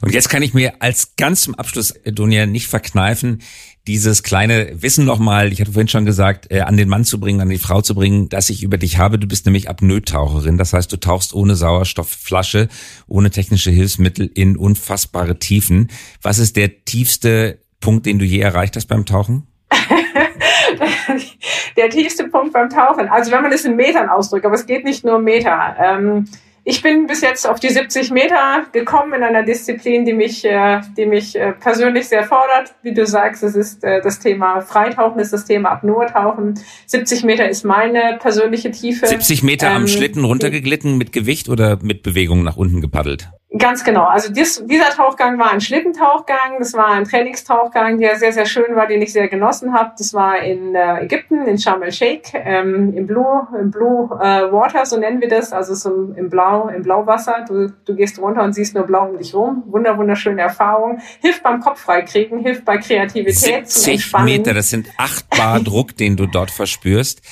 Und 0.00 0.12
jetzt 0.12 0.28
kann 0.28 0.42
ich 0.42 0.54
mir 0.54 0.74
als 0.80 1.16
ganz 1.16 1.42
zum 1.42 1.54
Abschluss, 1.54 1.94
Dunja, 2.04 2.46
nicht 2.46 2.68
verkneifen, 2.68 3.42
dieses 3.86 4.22
kleine 4.22 4.82
Wissen 4.82 5.04
nochmal, 5.04 5.52
ich 5.52 5.60
hatte 5.60 5.72
vorhin 5.72 5.88
schon 5.88 6.04
gesagt, 6.04 6.50
äh, 6.50 6.60
an 6.60 6.76
den 6.76 6.88
Mann 6.88 7.04
zu 7.04 7.20
bringen, 7.20 7.40
an 7.40 7.48
die 7.48 7.58
Frau 7.58 7.82
zu 7.82 7.94
bringen, 7.94 8.28
dass 8.28 8.50
ich 8.50 8.62
über 8.62 8.78
dich 8.78 8.98
habe. 8.98 9.18
Du 9.18 9.28
bist 9.28 9.46
nämlich 9.46 9.70
Apnoe-Taucherin. 9.70 10.58
Das 10.58 10.72
heißt, 10.72 10.92
du 10.92 10.96
tauchst 10.96 11.34
ohne 11.34 11.54
Sauerstoffflasche, 11.54 12.68
ohne 13.06 13.30
technische 13.30 13.70
Hilfsmittel 13.70 14.28
in 14.34 14.56
unfassbare 14.56 15.38
Tiefen. 15.38 15.88
Was 16.20 16.38
ist 16.38 16.56
der 16.56 16.84
tiefste 16.84 17.60
Punkt, 17.80 18.06
den 18.06 18.18
du 18.18 18.24
je 18.24 18.40
erreicht 18.40 18.74
hast 18.74 18.86
beim 18.86 19.06
Tauchen? 19.06 19.46
der 21.76 21.90
tiefste 21.90 22.28
Punkt 22.28 22.52
beim 22.52 22.68
Tauchen. 22.70 23.08
Also 23.08 23.30
wenn 23.30 23.42
man 23.42 23.50
das 23.50 23.64
in 23.64 23.76
Metern 23.76 24.08
ausdrückt, 24.08 24.46
aber 24.46 24.54
es 24.54 24.66
geht 24.66 24.84
nicht 24.84 25.04
nur 25.04 25.16
um 25.16 25.24
Meter. 25.24 25.76
Ähm, 25.78 26.26
ich 26.68 26.82
bin 26.82 27.06
bis 27.06 27.20
jetzt 27.20 27.48
auf 27.48 27.60
die 27.60 27.68
70 27.68 28.10
Meter 28.10 28.66
gekommen 28.72 29.14
in 29.14 29.22
einer 29.22 29.44
Disziplin, 29.44 30.04
die 30.04 30.12
mich, 30.12 30.44
äh, 30.44 30.80
die 30.96 31.06
mich 31.06 31.36
äh, 31.36 31.52
persönlich 31.52 32.08
sehr 32.08 32.24
fordert. 32.24 32.74
Wie 32.82 32.92
du 32.92 33.06
sagst, 33.06 33.44
es 33.44 33.54
ist 33.54 33.84
äh, 33.84 34.00
das 34.02 34.18
Thema 34.18 34.60
Freitauchen, 34.62 35.20
ist 35.20 35.32
das 35.32 35.44
Thema 35.44 35.70
Apnoe-Tauchen. 35.70 36.58
70 36.86 37.22
Meter 37.22 37.48
ist 37.48 37.64
meine 37.64 38.18
persönliche 38.20 38.72
Tiefe. 38.72 39.06
70 39.06 39.44
Meter 39.44 39.68
ähm, 39.68 39.76
am 39.76 39.86
Schlitten 39.86 40.24
runtergeglitten 40.24 40.98
mit 40.98 41.12
Gewicht 41.12 41.48
oder 41.48 41.78
mit 41.82 42.02
Bewegung 42.02 42.42
nach 42.42 42.56
unten 42.56 42.80
gepaddelt? 42.80 43.30
Ganz 43.58 43.84
genau. 43.84 44.04
Also 44.04 44.32
dies, 44.32 44.62
dieser 44.66 44.90
Tauchgang 44.90 45.38
war 45.38 45.50
ein 45.50 45.60
Schlittentauchgang. 45.60 46.58
Das 46.58 46.74
war 46.74 46.88
ein 46.88 47.04
Trainingstauchgang, 47.04 47.98
der 47.98 48.16
sehr, 48.16 48.32
sehr 48.32 48.46
schön 48.46 48.74
war, 48.74 48.86
den 48.86 49.02
ich 49.02 49.12
sehr 49.12 49.28
genossen 49.28 49.72
habe. 49.72 49.92
Das 49.96 50.14
war 50.14 50.38
in 50.38 50.74
äh, 50.74 51.04
Ägypten, 51.04 51.46
in 51.46 51.58
Sharm 51.58 51.82
el-Sheikh, 51.82 52.32
ähm, 52.34 52.94
im 52.96 53.06
Blue, 53.06 53.46
im 53.60 53.70
Blue 53.70 54.10
äh, 54.20 54.52
Water, 54.52 54.84
so 54.86 54.98
nennen 54.98 55.20
wir 55.20 55.28
das, 55.28 55.52
also 55.52 55.74
so 55.74 56.12
im 56.16 56.28
Blau, 56.28 56.68
im 56.68 56.82
Blauwasser. 56.82 57.44
Du, 57.46 57.72
du 57.84 57.94
gehst 57.94 58.18
runter 58.18 58.42
und 58.42 58.52
siehst 58.52 58.74
nur 58.74 58.84
blau 58.84 59.08
um 59.08 59.18
dich 59.18 59.34
rum. 59.34 59.62
Wunder, 59.66 59.96
wunderschöne 59.96 60.42
Erfahrung. 60.42 61.00
Hilft 61.20 61.42
beim 61.42 61.60
Kopf 61.60 61.80
freikriegen, 61.80 62.40
hilft 62.40 62.64
bei 62.64 62.78
Kreativität. 62.78 63.68
70 63.68 64.12
Meter, 64.24 64.54
das 64.54 64.70
sind 64.70 64.88
acht 64.96 65.28
Bar 65.30 65.60
Druck, 65.60 65.96
den 65.96 66.16
du 66.16 66.26
dort 66.26 66.50
verspürst. 66.50 67.22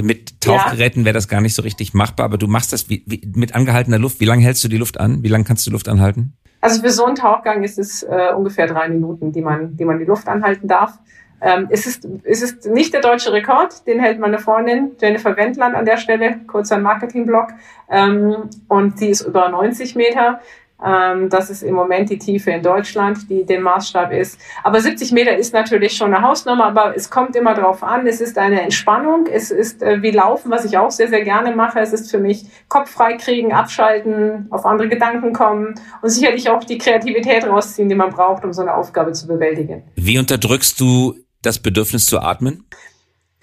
Mit 0.00 0.40
Tauchgeräten 0.40 1.04
wäre 1.04 1.14
das 1.14 1.28
gar 1.28 1.40
nicht 1.40 1.54
so 1.54 1.62
richtig 1.62 1.94
machbar, 1.94 2.26
aber 2.26 2.38
du 2.38 2.46
machst 2.46 2.72
das 2.72 2.88
wie, 2.88 3.04
wie, 3.06 3.22
mit 3.34 3.54
angehaltener 3.54 3.98
Luft. 3.98 4.20
Wie 4.20 4.24
lange 4.24 4.42
hältst 4.42 4.64
du 4.64 4.68
die 4.68 4.78
Luft 4.78 4.98
an? 4.98 5.22
Wie 5.22 5.28
lange 5.28 5.44
kannst 5.44 5.66
du 5.66 5.70
Luft 5.70 5.88
anhalten? 5.88 6.36
Also 6.60 6.82
für 6.82 6.90
so 6.90 7.04
einen 7.04 7.14
Tauchgang 7.14 7.62
ist 7.62 7.78
es 7.78 8.02
äh, 8.02 8.32
ungefähr 8.36 8.66
drei 8.66 8.88
Minuten, 8.88 9.32
die 9.32 9.42
man, 9.42 9.76
die 9.76 9.84
man 9.84 9.98
die 9.98 10.04
Luft 10.04 10.26
anhalten 10.26 10.66
darf. 10.66 10.98
Ähm, 11.40 11.68
es, 11.70 11.86
ist, 11.86 12.08
es 12.24 12.42
ist 12.42 12.66
nicht 12.66 12.94
der 12.94 13.02
deutsche 13.02 13.32
Rekord, 13.32 13.86
den 13.86 14.00
hält 14.00 14.18
meine 14.18 14.38
Freundin 14.38 14.92
Jennifer 15.00 15.36
Wendland 15.36 15.74
an 15.74 15.84
der 15.84 15.98
Stelle, 15.98 16.40
kurzer 16.46 16.78
Marketingblock. 16.78 17.50
Ähm, 17.90 18.50
und 18.68 19.00
die 19.00 19.10
ist 19.10 19.20
über 19.20 19.48
90 19.48 19.94
Meter. 19.94 20.40
Ähm, 20.84 21.30
das 21.30 21.50
ist 21.50 21.62
im 21.62 21.74
Moment 21.74 22.10
die 22.10 22.18
Tiefe 22.18 22.50
in 22.50 22.62
Deutschland, 22.62 23.30
die 23.30 23.44
den 23.44 23.62
Maßstab 23.62 24.12
ist. 24.12 24.38
Aber 24.62 24.80
70 24.80 25.12
Meter 25.12 25.36
ist 25.36 25.54
natürlich 25.54 25.96
schon 25.96 26.12
eine 26.12 26.26
Hausnummer, 26.26 26.66
aber 26.66 26.94
es 26.96 27.10
kommt 27.10 27.34
immer 27.34 27.54
darauf 27.54 27.82
an. 27.82 28.06
Es 28.06 28.20
ist 28.20 28.36
eine 28.36 28.60
Entspannung. 28.60 29.26
Es 29.26 29.50
ist 29.50 29.82
äh, 29.82 30.02
wie 30.02 30.10
Laufen, 30.10 30.50
was 30.50 30.64
ich 30.64 30.76
auch 30.76 30.90
sehr, 30.90 31.08
sehr 31.08 31.22
gerne 31.22 31.54
mache. 31.54 31.80
Es 31.80 31.92
ist 31.92 32.10
für 32.10 32.18
mich 32.18 32.44
Kopf 32.68 32.90
frei 32.90 33.14
kriegen, 33.14 33.52
abschalten, 33.52 34.46
auf 34.50 34.66
andere 34.66 34.88
Gedanken 34.88 35.32
kommen 35.32 35.74
und 36.02 36.10
sicherlich 36.10 36.50
auch 36.50 36.64
die 36.64 36.78
Kreativität 36.78 37.46
rausziehen, 37.46 37.88
die 37.88 37.94
man 37.94 38.10
braucht, 38.10 38.44
um 38.44 38.52
so 38.52 38.62
eine 38.62 38.74
Aufgabe 38.74 39.12
zu 39.12 39.26
bewältigen. 39.26 39.84
Wie 39.96 40.18
unterdrückst 40.18 40.78
du 40.80 41.14
das 41.42 41.58
Bedürfnis 41.58 42.06
zu 42.06 42.20
atmen? 42.20 42.64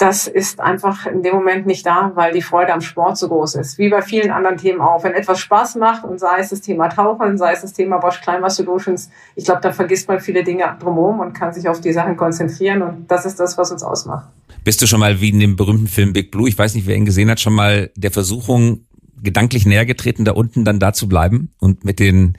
Das 0.03 0.27
ist 0.27 0.59
einfach 0.59 1.05
in 1.05 1.23
dem 1.23 1.33
Moment 1.33 1.65
nicht 1.65 1.85
da, 1.85 2.11
weil 2.15 2.33
die 2.33 2.41
Freude 2.41 2.73
am 2.73 2.81
Sport 2.81 3.17
so 3.17 3.29
groß 3.29 3.55
ist. 3.55 3.77
Wie 3.77 3.87
bei 3.87 4.01
vielen 4.01 4.31
anderen 4.31 4.57
Themen 4.57 4.81
auch. 4.81 5.01
Wenn 5.05 5.13
etwas 5.13 5.39
Spaß 5.39 5.75
macht 5.75 6.03
und 6.03 6.19
sei 6.19 6.39
es 6.39 6.49
das 6.49 6.59
Thema 6.59 6.89
Tauchen, 6.89 7.37
sei 7.37 7.53
es 7.53 7.61
das 7.61 7.71
Thema 7.71 7.99
Bosch 7.99 8.19
Climber 8.19 8.49
Solutions, 8.49 9.09
ich 9.37 9.45
glaube, 9.45 9.61
da 9.61 9.71
vergisst 9.71 10.09
man 10.09 10.19
viele 10.19 10.43
Dinge 10.43 10.75
drumherum 10.77 11.21
und 11.21 11.31
kann 11.31 11.53
sich 11.53 11.69
auf 11.69 11.79
die 11.79 11.93
Sachen 11.93 12.17
konzentrieren 12.17 12.81
und 12.81 13.09
das 13.09 13.25
ist 13.25 13.39
das, 13.39 13.57
was 13.57 13.71
uns 13.71 13.81
ausmacht. 13.81 14.27
Bist 14.65 14.81
du 14.81 14.87
schon 14.87 14.99
mal 14.99 15.21
wie 15.21 15.29
in 15.29 15.39
dem 15.39 15.55
berühmten 15.55 15.87
Film 15.87 16.11
Big 16.11 16.31
Blue, 16.31 16.49
ich 16.49 16.57
weiß 16.57 16.75
nicht, 16.75 16.85
wer 16.85 16.97
ihn 16.97 17.05
gesehen 17.05 17.31
hat, 17.31 17.39
schon 17.39 17.53
mal 17.53 17.89
der 17.95 18.11
Versuchung 18.11 18.85
gedanklich 19.21 19.65
näher 19.65 19.85
getreten, 19.85 20.25
da 20.25 20.33
unten 20.33 20.65
dann 20.65 20.81
da 20.81 20.91
zu 20.91 21.07
bleiben 21.07 21.53
und 21.59 21.85
mit 21.85 21.99
den 21.99 22.37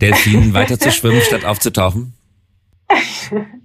Delfinen 0.00 0.54
weiter 0.54 0.80
zu 0.80 0.90
schwimmen, 0.90 1.20
statt 1.20 1.44
aufzutauchen? 1.44 2.14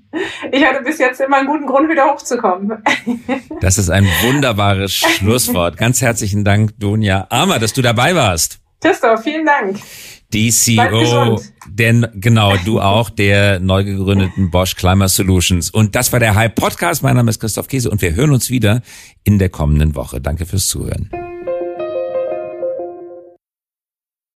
ich 0.51 0.63
hatte 0.65 0.83
bis 0.83 0.97
jetzt 0.99 1.19
immer 1.21 1.37
einen 1.37 1.47
guten 1.47 1.65
Grund, 1.65 1.89
wieder 1.89 2.05
hochzukommen. 2.05 2.83
Das 3.61 3.77
ist 3.77 3.89
ein 3.89 4.05
wunderbares 4.23 4.93
Schlusswort. 4.93 5.77
Ganz 5.77 6.01
herzlichen 6.01 6.43
Dank, 6.43 6.79
Donja 6.79 7.27
Armer, 7.29 7.59
dass 7.59 7.73
du 7.73 7.81
dabei 7.81 8.15
warst. 8.15 8.59
Christoph, 8.81 9.23
vielen 9.23 9.45
Dank. 9.45 9.77
Die 10.33 10.51
CEO, 10.51 11.41
der, 11.69 12.11
genau, 12.13 12.57
du 12.65 12.81
auch, 12.81 13.09
der 13.09 13.59
neu 13.61 13.85
gegründeten 13.85 14.51
Bosch 14.51 14.75
Climate 14.75 15.09
Solutions. 15.09 15.69
Und 15.69 15.95
das 15.95 16.11
war 16.11 16.19
der 16.19 16.35
Hype 16.35 16.55
Podcast. 16.55 17.01
Mein 17.01 17.15
Name 17.15 17.29
ist 17.29 17.39
Christoph 17.39 17.67
Käse 17.69 17.89
und 17.89 18.01
wir 18.01 18.13
hören 18.13 18.31
uns 18.31 18.49
wieder 18.49 18.81
in 19.23 19.39
der 19.39 19.49
kommenden 19.49 19.95
Woche. 19.95 20.19
Danke 20.19 20.45
fürs 20.45 20.67
Zuhören. 20.67 21.09